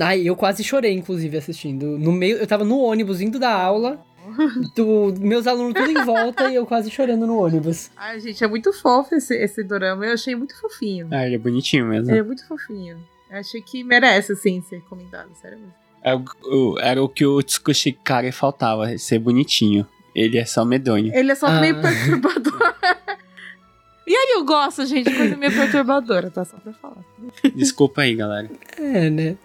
[0.00, 1.98] Ai, eu quase chorei, inclusive, assistindo.
[1.98, 4.02] No meio, eu tava no ônibus indo da aula,
[4.74, 7.90] do, meus alunos tudo em volta e eu quase chorando no ônibus.
[7.96, 10.06] Ai, gente, é muito fofo esse, esse dorama.
[10.06, 11.08] Eu achei muito fofinho.
[11.10, 12.10] Ah, ele é bonitinho mesmo.
[12.10, 12.96] Ele é muito fofinho.
[13.30, 15.74] Eu achei que merece, assim, ser comentado, sério mesmo.
[16.02, 16.24] Era, o,
[16.72, 19.86] o- era o que o Tsukushikari faltava, ser bonitinho.
[20.14, 21.12] Ele é só medonho.
[21.14, 21.60] Ele é só Ah.
[21.60, 22.54] meio perturbador.
[24.06, 26.44] e aí eu gosto, gente, de coisa meio perturbadora, tá?
[26.44, 27.04] Só pra falar.
[27.54, 28.50] Desculpa aí, galera.
[28.78, 29.36] É, né?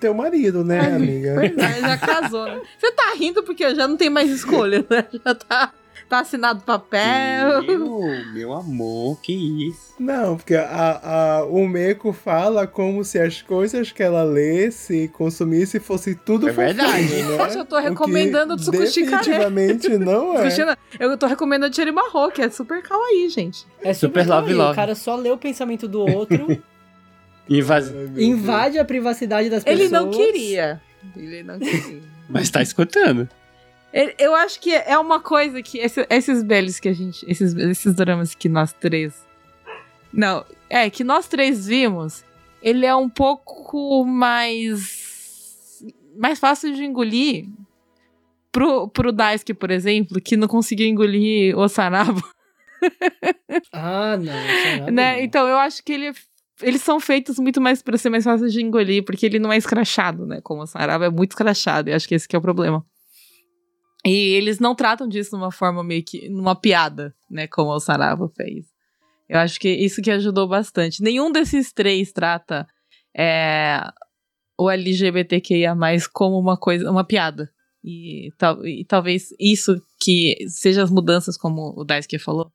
[0.00, 1.34] Teu marido, né, amiga?
[1.36, 2.60] Pois é, já casou, né?
[2.78, 5.04] Você tá rindo porque já não tem mais escolha, né?
[5.24, 5.72] Já tá,
[6.08, 7.62] tá assinado papel.
[7.62, 9.94] Meu, meu amor, que isso.
[9.98, 15.08] Não, porque a, a, o Meiko fala como se as coisas que ela lesse e
[15.08, 17.22] consumisse fosse tudo É verdade.
[17.22, 17.36] né?
[17.38, 19.04] Poxa, eu tô recomendando o Tsukushi.
[19.04, 20.42] Definitivamente não é.
[20.42, 23.66] Cristina, eu tô recomendando o Chirimarro, que é super kawaii, gente.
[23.82, 24.72] É Super love, kawaii, love.
[24.72, 26.62] O cara só lê o pensamento do outro,
[27.48, 27.92] Invas...
[28.16, 29.80] invade a privacidade das pessoas.
[29.80, 30.80] Ele não queria.
[31.14, 32.00] Ele não queria.
[32.28, 33.28] Mas tá escutando.
[33.94, 37.24] Ele- Eu acho que é uma coisa que esse- esses belos que a gente.
[37.30, 39.14] Esses, esses dramas que nós três.
[40.12, 42.24] Não, é, que nós três vimos.
[42.60, 45.80] Ele é um pouco mais.
[46.16, 47.46] mais fácil de engolir.
[48.50, 52.22] Pro, pro Daisuke, por exemplo, que não conseguiu engolir o Sanabo,
[53.72, 54.32] Ah, não.
[54.32, 55.14] é nada né?
[55.16, 55.20] não.
[55.24, 56.12] Então eu acho que ele,
[56.62, 59.56] eles são feitos muito mais pra ser mais fácil de engolir, porque ele não é
[59.56, 60.40] escrachado, né?
[60.40, 62.84] Como o Sanabo é muito escrachado, e acho que esse que é o problema.
[64.06, 66.28] E eles não tratam disso de uma forma meio que.
[66.28, 67.46] numa piada, né?
[67.46, 68.66] Como o Sarava fez.
[69.28, 71.02] Eu acho que isso que ajudou bastante.
[71.02, 72.66] Nenhum desses três trata
[73.16, 73.80] é,
[74.58, 75.74] o LGBTQIA
[76.12, 77.50] como uma coisa, uma piada.
[77.82, 82.50] E, tal, e talvez isso que seja as mudanças, como o Daisuke falou,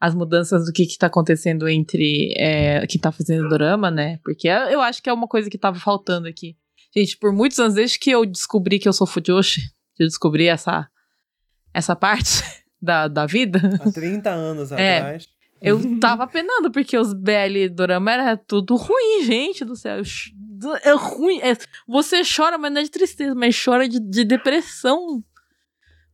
[0.00, 4.18] as mudanças do que, que tá acontecendo entre é, que tá fazendo dorama, né?
[4.24, 6.56] Porque eu acho que é uma coisa que tava faltando aqui.
[6.96, 9.60] Gente, por muitos anos, desde que eu descobri que eu sou Fujoshi,
[9.98, 10.88] eu descobri essa,
[11.72, 12.42] essa parte
[12.80, 14.98] da, da vida, Há 30 anos É.
[14.98, 15.28] atrás.
[15.62, 20.00] eu tava penando, porque os BL dorama era tudo ruim, gente do céu.
[20.82, 21.40] É ruim.
[21.40, 25.22] é- você chora, mas não é de tristeza, mas chora de, de depressão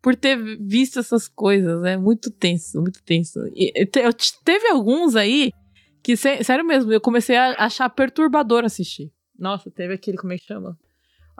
[0.02, 1.84] por ter visto essas coisas.
[1.84, 3.38] É muito tenso, muito tenso.
[3.54, 5.52] E, te- eu te- teve alguns aí
[6.02, 9.12] que, sé- sério mesmo, eu comecei a achar perturbador assistir.
[9.38, 10.78] Nossa, teve aquele, como é que chama?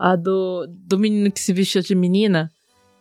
[0.03, 2.51] A do, do menino que se vestia de menina.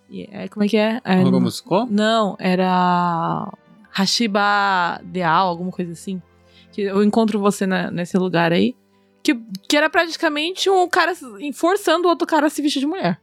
[0.09, 0.99] E, é, como é que é?
[1.05, 1.87] é Horomusco?
[1.89, 3.49] não, era
[3.91, 6.21] Hashiba Deal, alguma coisa assim.
[6.71, 8.75] Que eu encontro você na- nesse lugar aí.
[9.23, 9.35] Que,
[9.67, 11.13] que era praticamente um cara
[11.53, 13.19] forçando o outro cara a se vestir de mulher.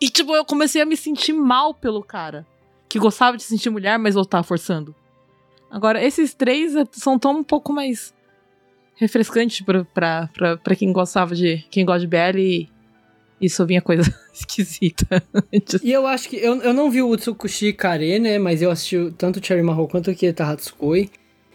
[0.00, 2.46] E, tipo, eu comecei a me sentir mal pelo cara.
[2.88, 4.94] que gostava de se sentir mulher, mas voltar forçando.
[5.70, 8.14] Agora, esses três é- são tão um pouco mais
[10.34, 11.64] pra, pra quem gostava de.
[11.70, 12.68] quem gosta de BL
[13.40, 14.02] e, só vinha coisa
[14.34, 15.22] esquisita.
[15.82, 16.36] E eu acho que.
[16.36, 18.38] Eu, eu não vi o Utsukushi Kare, né?
[18.38, 21.10] Mas eu assisti tanto o Cherry Mahou quanto o Kieta Hatsukoi.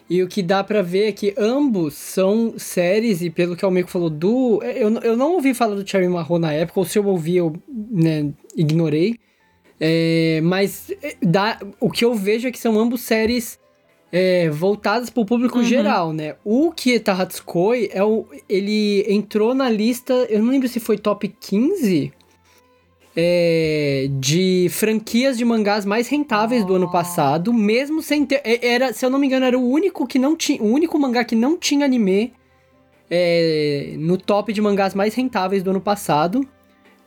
[0.09, 3.67] E o que dá pra ver é que ambos são séries, e pelo que o
[3.67, 4.61] Almeco falou do.
[4.63, 7.55] Eu, eu não ouvi falar do Cherry Mahou na época, ou se eu ouvi, eu
[7.67, 9.17] né, ignorei.
[9.79, 13.59] É, mas é, dá, o que eu vejo é que são ambos séries
[14.15, 15.63] é, voltadas pro público Uhum.
[15.63, 16.35] geral, né?
[16.45, 21.27] O Kieta Hatsukoi, é o, ele entrou na lista, eu não lembro se foi top
[21.27, 22.13] 15
[23.15, 28.41] é, de franquias de mangás mais rentáveis do ano passado, mesmo sem ter.
[28.43, 30.61] é, Era, se eu não me engano, era o único que não tinha.
[30.61, 32.33] O único mangá que não tinha anime
[33.09, 36.47] é, no top de mangás mais rentáveis do ano passado.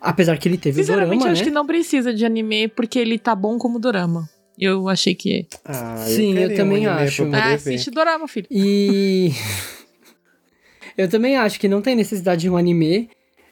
[0.01, 1.45] Apesar que ele teve o dorama, eu acho né?
[1.45, 4.29] que não precisa de anime porque ele tá bom como dorama.
[4.59, 5.47] Eu achei que.
[5.65, 7.17] Ah, Sim, eu um também anime acho.
[7.23, 7.55] pra poder Ah, ver.
[7.57, 8.47] assiste dorama, filho.
[8.51, 9.31] E.
[10.97, 13.11] eu também acho que não tem necessidade de um anime.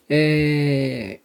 [0.09, 1.19] É,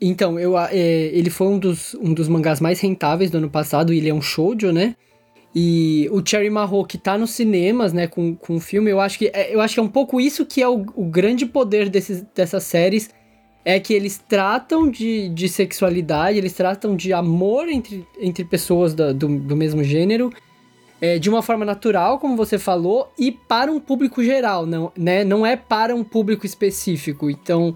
[0.00, 0.76] Então, eu, a- é,
[1.12, 4.14] ele foi um dos, um dos mangás mais rentáveis do ano passado, e ele é
[4.14, 4.94] um shoujo, né?
[5.54, 9.16] E o Cherry Mahou, que tá nos cinemas, né, com, com o filme, eu acho
[9.18, 11.88] que é, eu acho que é um pouco isso que é o, o grande poder
[11.88, 13.08] desses, dessas séries,
[13.64, 19.12] é que eles tratam de, de sexualidade, eles tratam de amor entre, entre pessoas da-
[19.12, 20.30] do, do mesmo gênero,
[21.00, 25.24] é, de uma forma natural, como você falou, e para um público geral, não, né?
[25.24, 27.30] não é para um público específico.
[27.30, 27.74] Então,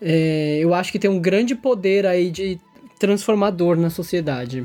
[0.00, 2.58] é, eu acho que tem um grande poder aí de
[2.98, 4.64] transformador na sociedade.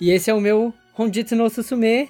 [0.00, 2.08] E esse é o meu Honjitsu no Susume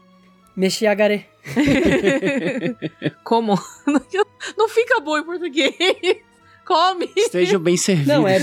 [0.56, 1.26] Meshiagare.
[3.24, 3.58] Como?
[4.56, 5.74] Não fica bom em português.
[6.64, 7.10] Come.
[7.16, 8.08] Estejam bem servidos.
[8.08, 8.40] Não, é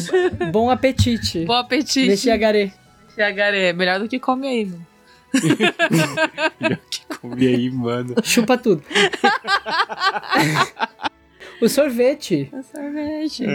[0.51, 1.45] bom apetite.
[1.45, 2.07] Bom apetite.
[2.07, 2.73] Meshiagare.
[3.15, 3.73] Chiagaré.
[3.73, 4.87] Melhor do que come aí, mano.
[6.91, 8.15] que comi aí, mano.
[8.23, 8.83] Chupa tudo.
[11.61, 12.51] o sorvete.
[12.53, 13.45] É sorvete.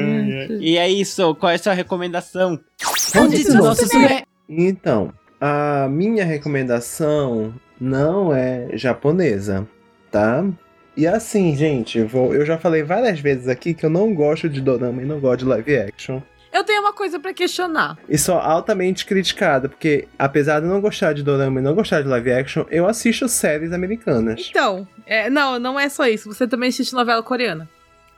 [0.61, 2.59] E é isso, qual é a sua recomendação?
[3.15, 4.25] Honjitsu no Susume.
[4.49, 9.69] Então, a minha recomendação não é japonesa,
[10.11, 10.45] tá?
[10.97, 14.61] E assim, gente, vou- eu já falei várias vezes aqui que eu não gosto de
[14.61, 16.21] dorama e não gosto de live action.
[16.53, 17.99] Eu tenho uma coisa pra questionar.
[18.09, 22.09] E sou altamente criticada, porque apesar de não gostar de dorama e não gostar de
[22.09, 24.47] live action, eu assisto séries americanas.
[24.49, 26.33] Então, é, não, não é só isso.
[26.33, 27.69] Você também assiste novela coreana.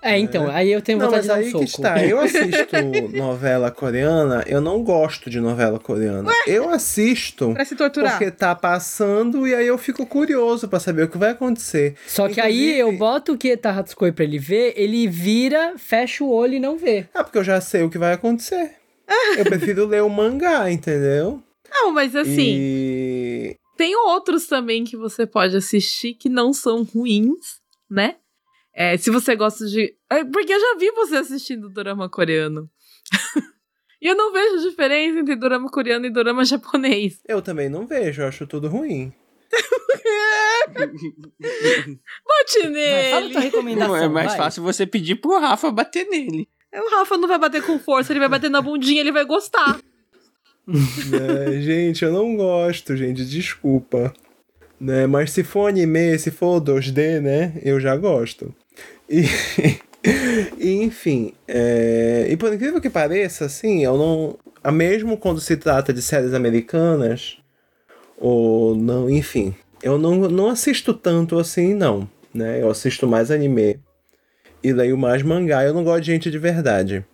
[0.01, 1.83] É, então, aí eu tenho Não, vontade mas de aí dar um que soco.
[1.83, 2.05] está.
[2.05, 2.77] Eu assisto
[3.17, 6.31] novela coreana, eu não gosto de novela coreana.
[6.47, 8.13] Eu assisto Pra se torturar.
[8.17, 11.97] porque tá passando e aí eu fico curioso pra saber o que vai acontecer.
[12.07, 16.23] Só que aí Inclusive- eu boto o Kieta Hatsukoi pra ele ver, ele vira, fecha
[16.23, 17.07] o olho e não vê.
[17.13, 18.73] Ah, porque eu já sei o que vai acontecer.
[19.37, 21.43] Eu prefiro ler o mangá, entendeu?
[21.71, 27.59] Não, mas assim, E tem outros também que você pode assistir que não são ruins,
[27.91, 28.15] né?
[28.81, 29.93] É, se você gosta de.
[30.09, 32.71] é, Porque eu já vi você assistindo dorama coreano.
[34.01, 37.21] e eu não vejo diferença entre dorama coreano e dorama japonês.
[37.27, 39.13] eu também não vejo, eu acho tudo ruim.
[40.69, 43.33] Bate Vai, fala nele!
[43.33, 44.37] tua recomendação, Não, é mais vai.
[44.37, 46.49] fácil você pedir pro Rafa bater nele.
[46.73, 49.81] O Rafa não vai bater com força, ele vai bater na bundinha, ele vai gostar.
[50.71, 54.13] É, gente, eu não gosto, gente, desculpa.
[54.79, 55.07] Né?
[55.07, 57.59] Mas se for anime, se for 2D, né?
[57.65, 58.55] Eu já gosto.
[59.11, 59.25] E,
[60.59, 64.39] e, enfim, é, e por incrível que pareça, assim, eu não.
[64.63, 67.39] a Mesmo quando se trata de séries americanas,
[68.17, 72.09] ou não, enfim, eu não, não assisto tanto assim, não.
[72.33, 72.63] Né?
[72.63, 73.81] Eu assisto mais anime
[74.63, 75.65] e leio mais mangá.
[75.65, 77.05] Eu não gosto de gente de verdade.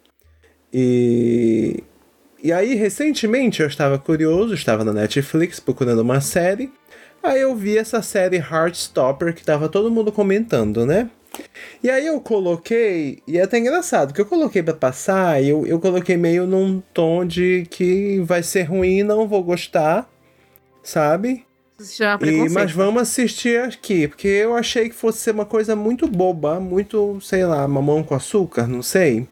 [0.73, 1.83] E
[2.45, 6.71] e aí, recentemente, eu estava curioso, estava na Netflix procurando uma série.
[7.23, 11.09] Aí eu vi essa série Heartstopper que tava todo mundo comentando, né?
[11.82, 15.78] E aí eu coloquei, e é até engraçado, que eu coloquei pra passar, eu, eu
[15.78, 20.09] coloquei meio num tom de que vai ser ruim, não vou gostar,
[20.82, 21.45] sabe?
[21.82, 26.07] Chama E, mas vamos assistir aqui, porque eu achei que fosse ser uma coisa muito
[26.07, 29.26] boba, muito, sei lá, mamão com açúcar, não sei.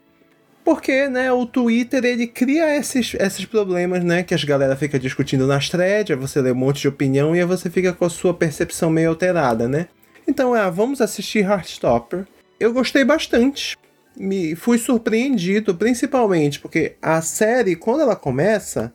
[0.65, 5.47] Porque, né, o Twitter, ele cria esses, esses problemas, né, que as galera fica discutindo
[5.47, 8.33] nas threads, você lê um monte de opinião e aí você fica com a sua
[8.35, 9.89] percepção meio alterada, né?
[10.27, 12.27] Então, é, vamos assistir Heartstopper.
[12.59, 13.77] Eu gostei bastante.
[14.17, 18.93] Me fui surpreendido, principalmente porque a série, quando ela começa,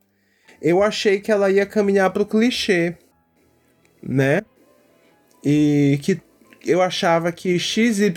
[0.62, 2.96] eu achei que ela ia caminhar pro clichê,
[4.02, 4.42] né?
[5.44, 6.22] E que
[6.66, 8.12] eu achava que XYZ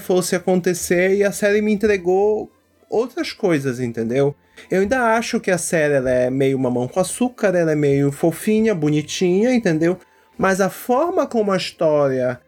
[0.00, 2.50] fosse acontecer e a série me entregou
[2.88, 4.34] outras coisas, entendeu?
[4.70, 8.74] Eu ainda acho que a série é meio mamão com açúcar, ela é meio fofinha,
[8.74, 9.98] bonitinha, entendeu?
[10.40, 12.40] Mas a forma como a história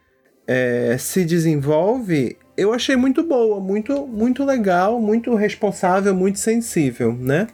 [0.46, 7.48] é, se desenvolve, eu achei muito boa, muito, muito legal, muito responsável, muito sensível, né?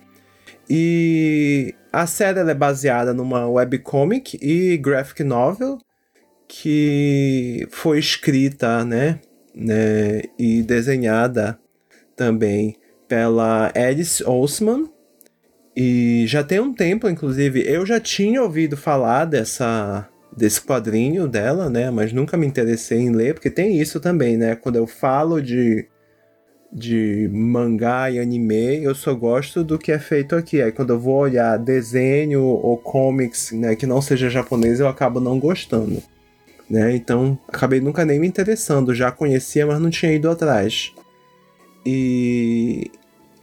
[0.71, 5.79] E a série é baseada numa webcomic e graphic novel
[6.47, 9.19] que foi escrita, né,
[9.53, 11.59] né e desenhada
[12.15, 12.77] também
[13.09, 14.89] pela Alice Osman.
[15.77, 20.09] E já tem um tempo, inclusive, eu já tinha ouvido falar dessa
[20.39, 21.91] desse quadrinho dela, né?
[21.91, 24.55] Mas nunca me interessei em ler, porque tem isso também, né?
[24.55, 25.87] Quando eu falo de,
[26.73, 30.63] de mangá e anime, eu só gosto do que é feito aqui.
[30.63, 35.21] Aí quando eu vou olhar desenho ou comics, né, que não seja japonês, eu acabo
[35.21, 36.03] não gostando.
[36.71, 36.95] Né?
[36.95, 38.95] Então, acabei nunca nem me interessando.
[38.95, 40.93] Já conhecia, mas não tinha ido atrás.
[41.85, 42.91] E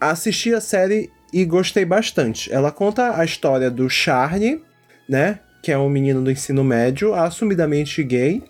[0.00, 2.52] assisti a série e gostei bastante.
[2.52, 4.62] Ela conta a história do Charlie,
[5.08, 5.40] né?
[5.66, 8.40] Que é um menino do ensino médio, assumidamente gay,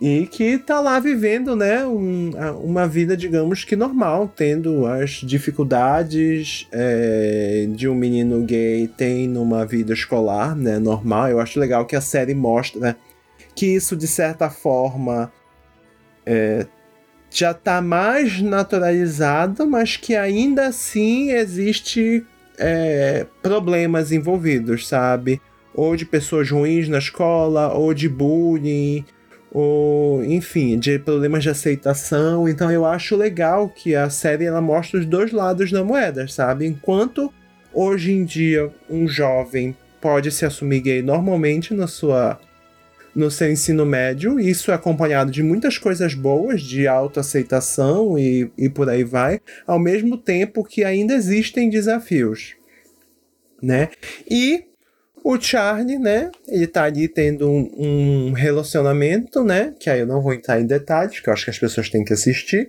[0.00, 2.30] e que tá lá vivendo, né, um,
[2.62, 9.66] uma vida, digamos que normal, tendo as dificuldades é, de um menino gay tem numa
[9.66, 11.28] vida escolar, né, normal.
[11.28, 12.96] Eu acho legal que a série mostra
[13.54, 15.30] que isso, de certa forma,
[16.24, 16.66] é,
[17.28, 22.24] já está mais naturalizado, mas que ainda assim existe
[22.56, 25.38] é, problemas envolvidos, sabe?
[25.74, 29.04] Ou de pessoas ruins na escola, ou de bullying,
[29.54, 32.48] ou enfim, de problemas de aceitação.
[32.48, 36.66] Então eu acho legal que a série ela mostra os dois lados da moeda, sabe?
[36.66, 37.32] Enquanto
[37.72, 42.38] hoje em dia um jovem pode se assumir gay normalmente na sua
[43.14, 44.40] no seu ensino médio.
[44.40, 49.78] Isso é acompanhado de muitas coisas boas, de autoaceitação e, e por aí vai, ao
[49.78, 52.56] mesmo tempo que ainda existem desafios,
[53.62, 53.88] né?
[54.28, 54.64] E
[55.24, 56.30] o Charlie, né?
[56.46, 59.74] Ele tá ali tendo um, um relacionamento, né?
[59.80, 62.04] Que aí eu não vou entrar em detalhes, que eu acho que as pessoas têm
[62.04, 62.68] que assistir.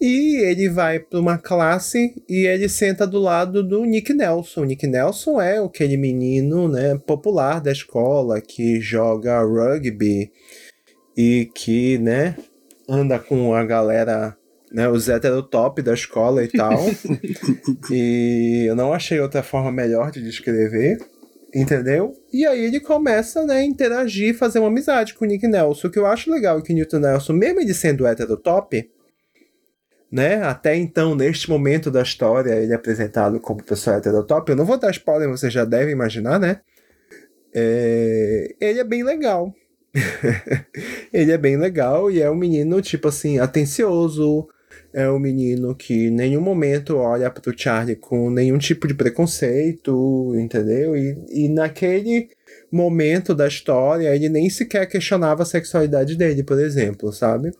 [0.00, 4.62] E ele vai para uma classe e ele senta do lado do Nick Nelson.
[4.62, 10.32] O Nick Nelson é aquele menino né, popular da escola que joga rugby
[11.16, 12.36] e que né,
[12.88, 14.34] anda com a galera,
[14.72, 16.80] né, os heterotop da escola e tal.
[17.92, 20.98] e eu não achei outra forma melhor de descrever.
[21.54, 22.14] Entendeu?
[22.32, 25.88] E aí ele começa, né, a interagir, fazer uma amizade com o Nick Nelson.
[25.88, 28.90] O que eu acho legal é que o Newton Nelson, mesmo ele sendo heterotop,
[30.10, 30.42] né?
[30.42, 34.50] Até então, neste momento da história, ele é apresentado como pessoa heterotop.
[34.50, 36.60] Eu não vou dar spoiler, você já deve imaginar, né?
[37.54, 38.54] É...
[38.58, 39.54] Ele é bem legal.
[41.12, 44.48] ele é bem legal e é um menino, tipo assim, atencioso.
[44.92, 50.34] É um menino que em nenhum momento olha pro Charlie com nenhum tipo de preconceito,
[50.36, 50.94] entendeu?
[50.94, 52.28] E, e naquele
[52.70, 57.52] momento da história, ele nem sequer questionava a sexualidade dele, por exemplo, sabe?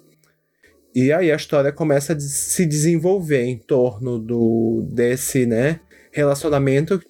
[0.95, 5.80] E aí a história começa a se desenvolver em torno do desse, né,
[6.11, 7.01] relacionamento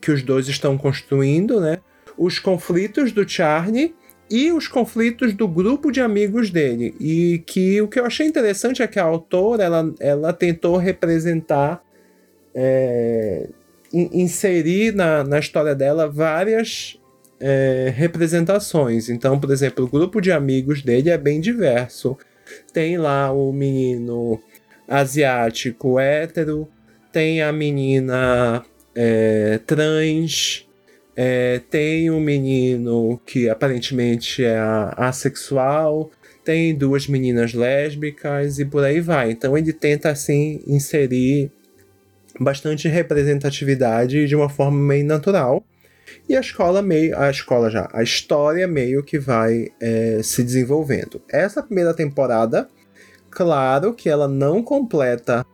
[0.00, 1.78] que os dois estão construindo, né?
[2.18, 3.94] Os conflitos do Charlie
[4.30, 6.94] e os conflitos do grupo de amigos dele.
[6.98, 11.82] E que o que eu achei interessante é que a autora ela, ela tentou representar,
[12.54, 13.48] é,
[13.92, 16.98] inserir na, na história dela várias
[17.40, 19.08] é, representações.
[19.08, 22.16] Então, por exemplo, o grupo de amigos dele é bem diverso.
[22.72, 24.40] Tem lá o menino
[24.88, 26.68] asiático hétero,
[27.12, 28.64] tem a menina
[28.94, 30.63] é, trans,
[31.16, 34.58] é, tem um menino que aparentemente é
[34.96, 36.10] assexual,
[36.44, 39.30] tem duas meninas lésbicas e por aí vai.
[39.30, 41.50] Então ele tenta assim inserir
[42.38, 45.64] bastante representatividade de uma forma meio natural.
[46.28, 47.18] E a escola meio.
[47.18, 47.88] A escola já.
[47.92, 51.20] A história meio que vai é, se desenvolvendo.
[51.28, 52.68] Essa primeira temporada,
[53.30, 55.46] claro que ela não completa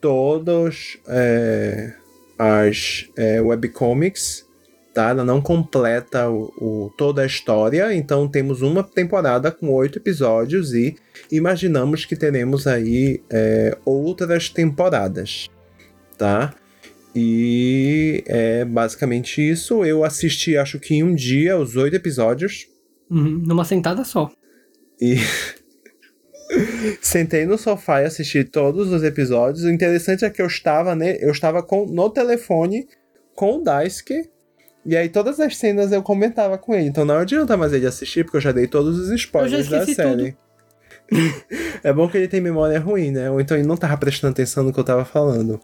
[0.00, 1.92] todas é,
[2.38, 4.46] as é, webcomics.
[4.92, 5.08] Tá?
[5.08, 10.74] Ela não completa o, o, toda a história, então temos uma temporada com oito episódios
[10.74, 10.96] e
[11.30, 15.48] imaginamos que teremos aí é, outras temporadas,
[16.18, 16.54] tá?
[17.14, 19.84] E é basicamente isso.
[19.84, 22.66] Eu assisti, acho que em um dia, os oito episódios.
[23.10, 24.30] Uhum, numa sentada só.
[25.00, 25.16] E.
[27.00, 29.64] Sentei no sofá e assisti todos os episódios.
[29.64, 32.86] O interessante é que eu estava, né, eu estava com, no telefone
[33.34, 34.28] com o Daisuke.
[34.84, 36.88] E aí todas as cenas eu comentava com ele.
[36.88, 40.36] Então não adianta mais ele assistir, porque eu já dei todos os spoilers da série.
[41.82, 43.30] é bom que ele tem memória ruim, né?
[43.30, 45.60] Ou então ele não tava prestando atenção no que eu tava falando.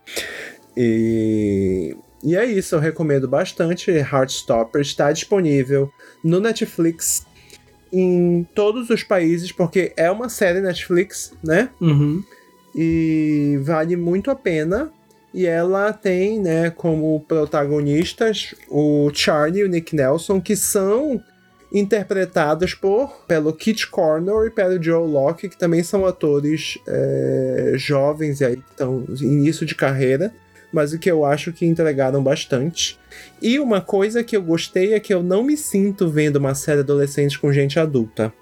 [0.77, 3.91] E, e é isso, eu recomendo bastante.
[3.91, 5.91] Heartstopper está disponível
[6.23, 7.27] no Netflix
[7.93, 11.71] em todos os países, porque é uma série Netflix, né?
[11.81, 12.23] Uhum.
[12.75, 14.93] E vale muito a pena.
[15.39, 21.22] E ela tem, né, como protagonistas o Charlie e o Nick Nelson, que são
[21.72, 28.41] interpretados por pelo Kit Cornell e pelo Joe Locke, que também são atores é, jovens
[28.41, 30.34] e aí estão início de carreira,
[30.72, 32.99] mas o que eu acho que entregaram bastante.
[33.41, 36.80] E uma coisa que eu gostei é que eu não me sinto vendo uma série
[36.80, 38.34] adolescente com gente adulta.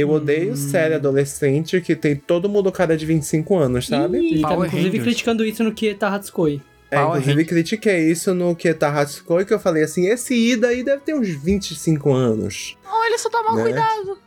[0.00, 4.18] Eu odeio série adolescente que tem todo mundo cara de 25 anos, sabe?
[4.18, 5.04] Ele tava Power inclusive Rangers.
[5.04, 6.60] criticando isso no Kieta Hatsukoi.
[6.90, 7.48] É, Power inclusive Rangers.
[7.48, 11.28] critiquei isso no Kieta Hatsukoi, que eu falei assim, esse Ida aí deve ter uns
[11.28, 12.76] 25 anos.
[12.90, 13.62] Oh, ele só toma Né?
[13.62, 14.18] cuidado.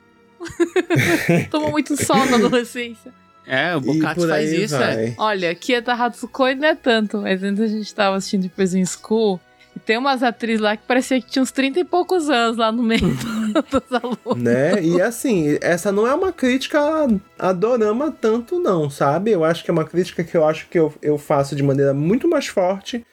[1.49, 3.13] Tomou muito sol na adolescência.
[3.45, 4.79] É, o Bocato faz isso, é.
[4.79, 5.15] vai.
[5.17, 9.39] Olha, Kieta Hatsukoi não é tanto, mas antes a gente tava assistindo depois em School.
[9.75, 12.71] E tem umas atrizes lá que parecia que tinha uns 30 e poucos anos lá
[12.71, 13.01] no meio
[13.69, 14.43] dos alunos.
[14.43, 14.81] né?
[14.83, 17.07] E assim, essa não é uma crítica a,
[17.49, 19.31] a Dorama tanto não, sabe?
[19.31, 21.93] Eu acho que é uma crítica que eu acho que eu, eu faço de maneira
[21.93, 23.05] muito mais forte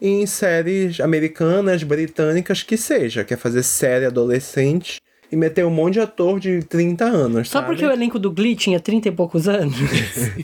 [0.00, 3.24] em séries americanas, britânicas, que seja.
[3.24, 5.00] Que é fazer série adolescente
[5.32, 7.68] e meter um monte de ator de 30 anos, Só sabe?
[7.68, 9.74] porque o elenco do Glee tinha 30 e poucos anos?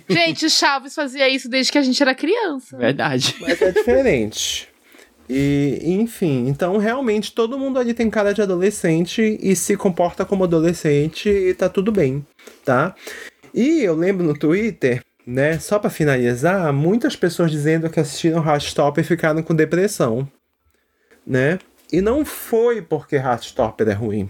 [0.08, 2.76] Gente, o Chaves fazia isso desde que a gente era criança.
[2.76, 3.36] Verdade.
[3.40, 4.69] Mas é diferente.
[5.32, 10.42] E, enfim, então realmente todo mundo ali tem cara de adolescente e se comporta como
[10.42, 12.26] adolescente e tá tudo bem,
[12.64, 12.96] tá?
[13.54, 19.04] E eu lembro no Twitter, né, só pra finalizar, muitas pessoas dizendo que assistiram Heartstopper
[19.04, 20.28] e ficaram com depressão,
[21.24, 21.60] né?
[21.92, 24.28] E não foi porque Heartstopper é ruim.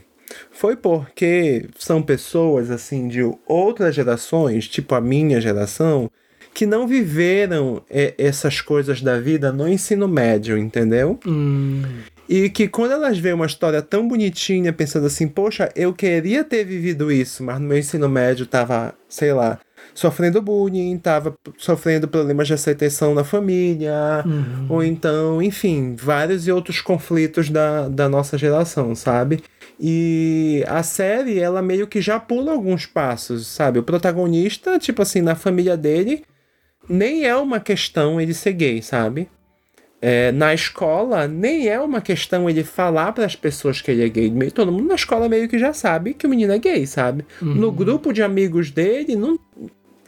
[0.51, 6.11] Foi porque são pessoas assim de outras gerações, tipo a minha geração,
[6.53, 11.19] que não viveram é, essas coisas da vida no ensino médio, entendeu?
[11.27, 11.83] hum,
[12.29, 16.65] E que quando elas veem uma história tão bonitinha, pensando assim, poxa, eu queria ter
[16.65, 19.59] vivido isso, mas no meu ensino médio tava, sei lá,
[19.95, 24.67] sofrendo bullying, tava sofrendo problemas de aceitação na família, uhum.
[24.69, 29.43] ou então, enfim, vários e outros conflitos da, da nossa geração, sabe?
[29.79, 33.79] E a série, ela meio que já pula alguns passos, sabe?
[33.79, 36.23] O protagonista, tipo assim, na família dele,
[36.91, 39.29] nem é uma questão ele ser gay, sabe?
[40.03, 44.09] É, na escola, nem é uma questão ele falar para as pessoas que ele é
[44.09, 44.31] gay.
[44.31, 47.25] Meio- Todo mundo na escola meio que já sabe que o menino é gay, sabe?
[47.41, 49.39] No grupo de amigos dele, não,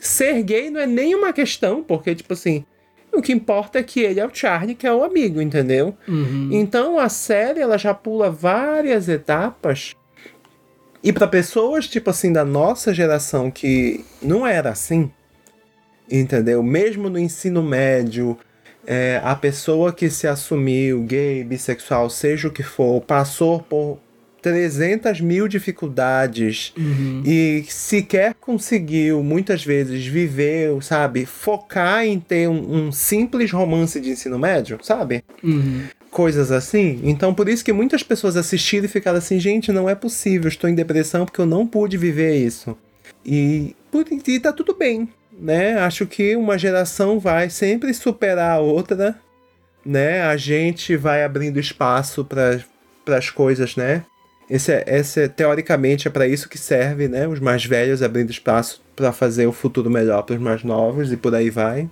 [0.01, 2.65] ser gay não é nenhuma questão, porque, tipo assim,
[3.13, 5.95] o que importa é que ele é o Charlie, que é o amigo, entendeu?
[6.09, 6.49] Uhum.
[6.51, 9.95] Então a série ela já pula várias etapas.
[11.05, 15.11] E para pessoas tipo assim da nossa geração que não era assim,
[16.21, 16.63] entendeu?
[16.63, 18.37] Mesmo no ensino médio,
[18.87, 23.99] é, a pessoa que se assumiu gay, bissexual, seja o que for, passou por
[24.43, 27.23] 300 mil dificuldades Uhum.
[27.25, 34.11] e sequer conseguiu muitas vezes viver, sabe, focar em ter um, um simples romance de
[34.11, 35.23] ensino médio, sabe?
[35.45, 35.83] Uhum.
[36.11, 37.01] Coisas assim.
[37.05, 40.69] Então, por isso que muitas pessoas assistiram e ficaram assim: gente, não é possível, estou
[40.69, 42.77] em depressão porque eu não pude viver isso.
[43.25, 45.09] E, por- e tá tudo bem,
[45.39, 45.79] né?
[45.79, 49.17] Acho que uma geração vai sempre superar a outra,
[49.85, 50.23] né?
[50.23, 54.05] A gente vai abrindo espaço para as coisas, né?
[54.51, 57.27] Esse é, esse é- teoricamente é para isso que serve, né?
[57.27, 61.17] Os mais velhos abrindo espaço para fazer o futuro melhor para os mais novos e
[61.17, 61.89] por aí vai.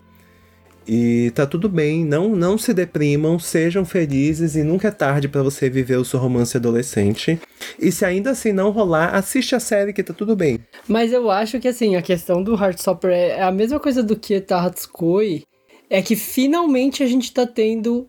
[0.93, 5.41] E tá tudo bem, não não se deprimam, sejam felizes e nunca é tarde para
[5.41, 7.41] você viver o seu romance adolescente.
[7.79, 10.59] E se ainda assim não rolar, assiste a série que tá tudo bem.
[10.89, 14.41] Mas eu acho que, assim, a questão do Heartstopper é a mesma coisa do que
[14.41, 15.45] tá Hatsukoi,
[15.89, 18.09] é que finalmente a gente tá tendo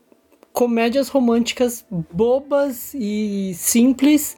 [0.52, 4.38] comédias românticas bobas e simples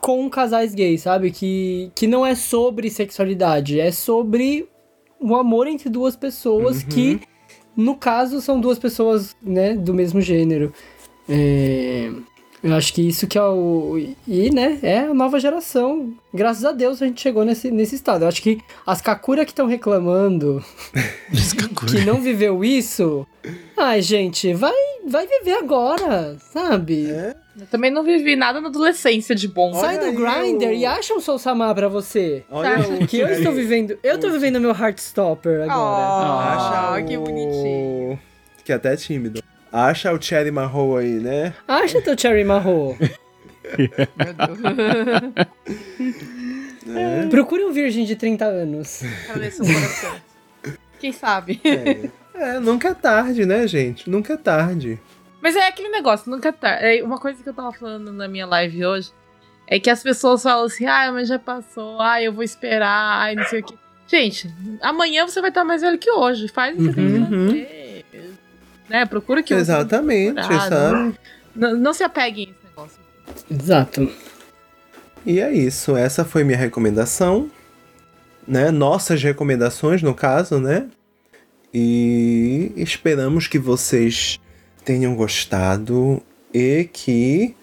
[0.00, 1.32] com casais gays, sabe?
[1.32, 4.68] Que, que não é sobre sexualidade, é sobre
[5.20, 7.20] o amor entre duas pessoas que,
[7.76, 10.72] no caso, são duas pessoas, né, do mesmo gênero.
[11.28, 12.10] É,
[12.62, 13.96] eu acho que isso que é o.
[14.26, 16.12] E, né, é a nova geração.
[16.34, 18.22] Graças a Deus a gente chegou nesse, nesse estado.
[18.22, 20.64] Eu acho que as Kakura que estão reclamando
[21.86, 23.26] que não viveu isso.
[23.76, 24.74] Ai, gente, vai,
[25.06, 27.06] vai viver agora, sabe?
[27.60, 29.72] Eu também não vivi nada na adolescência de bom.
[29.74, 32.44] Sai do o- e acha um Soul Samar pra você.
[32.50, 33.98] Olha o Que eu estou vivendo.
[34.02, 35.72] Eu tô vivendo meu Heartstopper agora.
[35.74, 38.18] Ah, Acha que bonitinho.
[38.64, 39.42] Que até é tímido.
[39.72, 41.52] Acha o Cherry Marrow aí, né?
[41.66, 42.96] Acha teu Cherry Marro.
[43.76, 43.88] Meu
[44.34, 44.58] Deus.
[47.30, 49.02] Procure um virgem de 30 anos.
[50.98, 51.60] Quem sabe?
[51.64, 52.08] É.
[52.34, 54.08] É, nunca é tarde, né, gente?
[54.08, 54.98] Nunca é tarde.
[55.40, 56.70] Mas é aquele negócio, nunca tá.
[56.80, 59.12] É uma coisa que eu tava falando na minha live hoje
[59.66, 63.34] é que as pessoas falam assim, ah, mas já passou, ah, eu vou esperar, ai,
[63.34, 63.74] não sei o que.
[64.06, 66.48] Gente, amanhã você vai estar mais velho que hoje.
[66.48, 67.46] Faz o que você tem que Uhum.
[67.48, 68.34] fazer.
[68.88, 69.04] Né?
[69.06, 71.14] Procura que Exatamente, sabe?
[71.54, 72.98] Não, não se apeguem a esse negócio.
[73.50, 74.10] Exato.
[75.26, 77.50] E é isso, essa foi minha recomendação,
[78.46, 78.70] né?
[78.70, 80.86] Nossas recomendações, no caso, né?
[81.74, 84.40] E esperamos que vocês
[84.88, 86.22] tenham gostado
[86.52, 87.54] e que,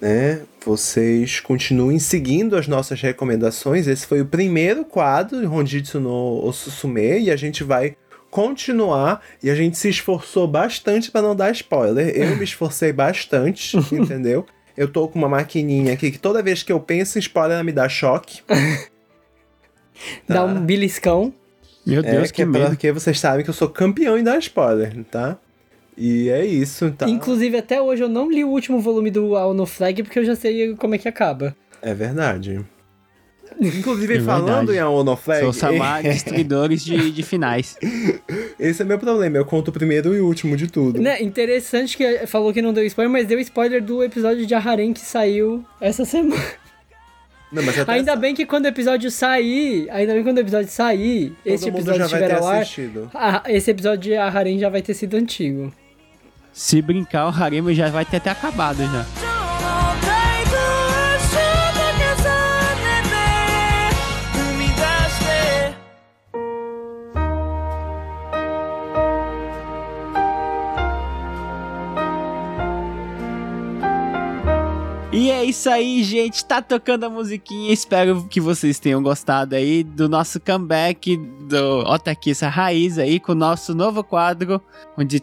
[0.00, 3.88] né, vocês continuem seguindo as nossas recomendações.
[3.88, 7.96] Esse foi o primeiro quadro de Honjitsu no Osusume e a gente vai
[8.30, 12.16] continuar e a gente se esforçou bastante para não dar spoiler.
[12.16, 14.46] Eu me esforcei bastante, entendeu?
[14.76, 17.64] Eu tô com uma maquininha aqui que toda vez que eu penso em spoiler ela
[17.64, 18.40] me dá choque.
[20.28, 21.34] Dá um beliscão.
[21.84, 22.66] Meu Deus, é, que é medo.
[22.66, 25.36] porque vocês sabem que eu sou campeão em dar spoiler, tá?
[25.98, 27.08] E é isso, tá?
[27.08, 30.24] Inclusive, até hoje eu não li o último volume do All No Flag porque eu
[30.24, 31.56] já sei como é que acaba.
[31.82, 32.64] É verdade.
[33.60, 34.78] Inclusive, É falando verdade.
[34.78, 37.76] em Aono Flag, Sou Samar, destruidores de, de finais.
[38.58, 39.36] esse é meu problema.
[39.36, 41.00] Eu conto o primeiro e o último de tudo.
[41.00, 44.92] Né, interessante que falou que não deu spoiler, mas deu spoiler do episódio de Aharen
[44.92, 46.40] que saiu essa semana.
[47.50, 51.30] Não, Ainda bem que quando o episódio sair, ainda bem que quando o episódio sair,
[51.42, 53.10] todo esse episódio já vai estiver ter ao ar, assistido.
[53.48, 55.72] esse episódio de Aharen já vai ter sido antigo.
[56.58, 59.06] Se brincar, o harem já vai ter até acabado já.
[75.12, 76.44] E é isso aí, gente.
[76.44, 77.72] Tá tocando a musiquinha.
[77.72, 83.36] Espero que vocês tenham gostado aí do nosso comeback do Otakissa Raiz aí com o
[83.36, 84.60] nosso novo quadro,
[84.96, 85.20] onde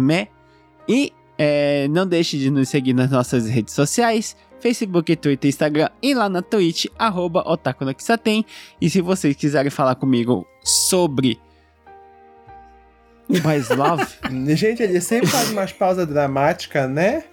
[0.00, 0.41] me.
[0.88, 4.36] E é, não deixe de nos seguir nas nossas redes sociais.
[4.60, 8.46] Facebook, Twitter, Instagram e lá na Twitch, arroba Otaku no Kisaten.
[8.80, 11.40] E se vocês quiserem falar comigo sobre
[13.42, 14.06] Boys Love,
[14.54, 17.24] Gente, ele sempre faz umas pausas dramáticas, né?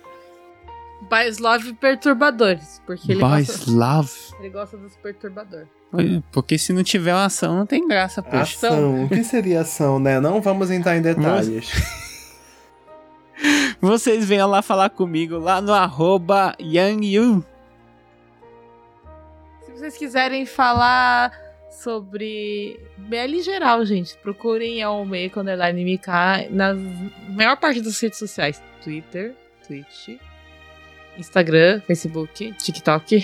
[1.08, 2.82] Boys Love perturbadores.
[2.86, 4.12] Porque ele, Boys gosta, Love.
[4.40, 5.68] ele gosta dos perturbadores.
[6.32, 8.68] Porque se não tiver uma ação, não tem graça, poxa.
[8.68, 9.06] Ação.
[9.06, 10.20] O que seria ação, né?
[10.20, 11.70] Não vamos entrar em detalhes.
[13.82, 17.44] Vocês venham lá falar comigo lá no arroba YoungYu.
[19.62, 21.32] Se vocês quiserem falar
[21.72, 26.74] sobre BL em geral, gente, procurem a Omega Underline MK na
[27.30, 28.62] maior parte das redes sociais.
[28.84, 29.34] Twitter,
[29.66, 30.20] Twitch,
[31.18, 33.22] Instagram, Facebook, TikTok.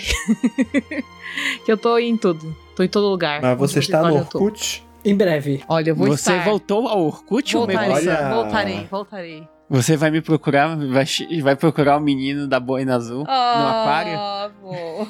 [1.66, 2.56] que eu tô em tudo.
[2.74, 3.42] Tô em todo lugar.
[3.42, 4.16] Mas você está no.
[4.16, 4.82] Orkut?
[5.04, 5.62] Em breve.
[5.68, 6.44] Olha, eu vou Você estar.
[6.44, 7.92] voltou ao Orkut, Voltarei?
[7.92, 8.30] Olha.
[8.34, 9.48] voltarei, voltarei.
[9.68, 11.04] Você vai me procurar, vai,
[11.42, 14.12] vai procurar o menino da boina azul no aquário?
[14.16, 15.06] Ah, vou.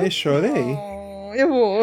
[0.00, 0.74] Ai, chorei.
[0.76, 1.80] Ah, Eu vou.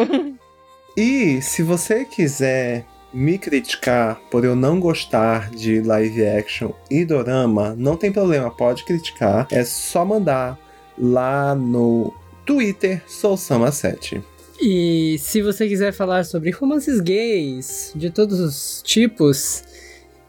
[0.96, 7.74] E se você quiser me criticar por eu não gostar de live action e dorama,
[7.76, 9.48] não tem problema, pode criticar.
[9.50, 10.58] É só mandar
[10.96, 12.14] lá no
[12.46, 14.22] Twitter Sousama7.
[14.60, 19.64] E se você quiser falar sobre romances gays de todos os tipos,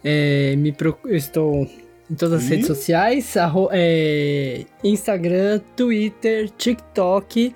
[0.04, 1.68] é, me procu- eu estou
[2.12, 2.50] em todas as Ih.
[2.52, 7.56] redes sociais, arro- é, Instagram, Twitter, TikTok,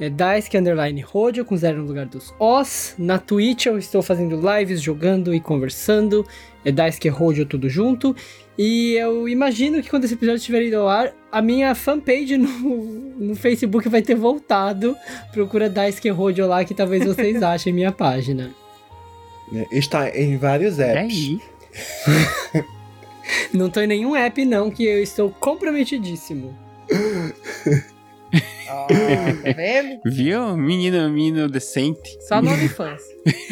[0.00, 2.94] é, Daisuke Underline Rodio, com zero no lugar dos Os.
[2.98, 6.26] Na Twitch eu estou fazendo lives, jogando e conversando,
[6.64, 8.14] é Daisuke Rodio tudo junto.
[8.58, 12.48] E eu imagino que quando esse episódio estiver indo ao ar, a minha fanpage no,
[13.18, 14.94] no Facebook vai ter voltado.
[15.32, 18.50] Procura Daisuke Rodio lá que talvez vocês achem minha página.
[19.50, 19.66] né?
[19.72, 21.38] Está em vários É apps.
[23.52, 26.56] Não tô em nenhum app não, que eu estou comprometidíssimo.
[28.68, 30.00] Ah, tá vendo?
[30.04, 30.56] Viu?
[30.56, 32.18] Menino, menino decente.
[32.26, 33.02] Só no OnlyFans.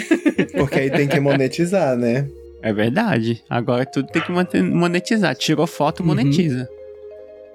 [0.56, 2.28] Porque aí tem que monetizar, né?
[2.62, 3.42] É verdade.
[3.48, 5.34] Agora tudo tem que monetizar.
[5.34, 6.06] Tirou foto, Uhum.
[6.06, 6.68] monetiza.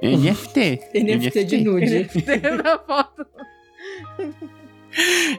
[0.01, 0.79] NFT.
[0.93, 2.07] NFT de nude.
[2.63, 3.25] Na foto.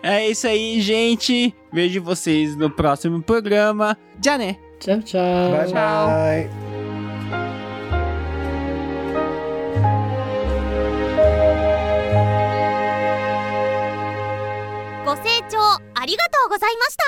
[0.02, 1.54] É isso aí, gente.
[1.72, 3.96] Vejo vocês no próximo programa.
[4.22, 4.56] Já né?
[4.78, 5.50] チゃウチゃウ。
[15.06, 15.58] ご清聴
[15.94, 17.06] ありがとうございました。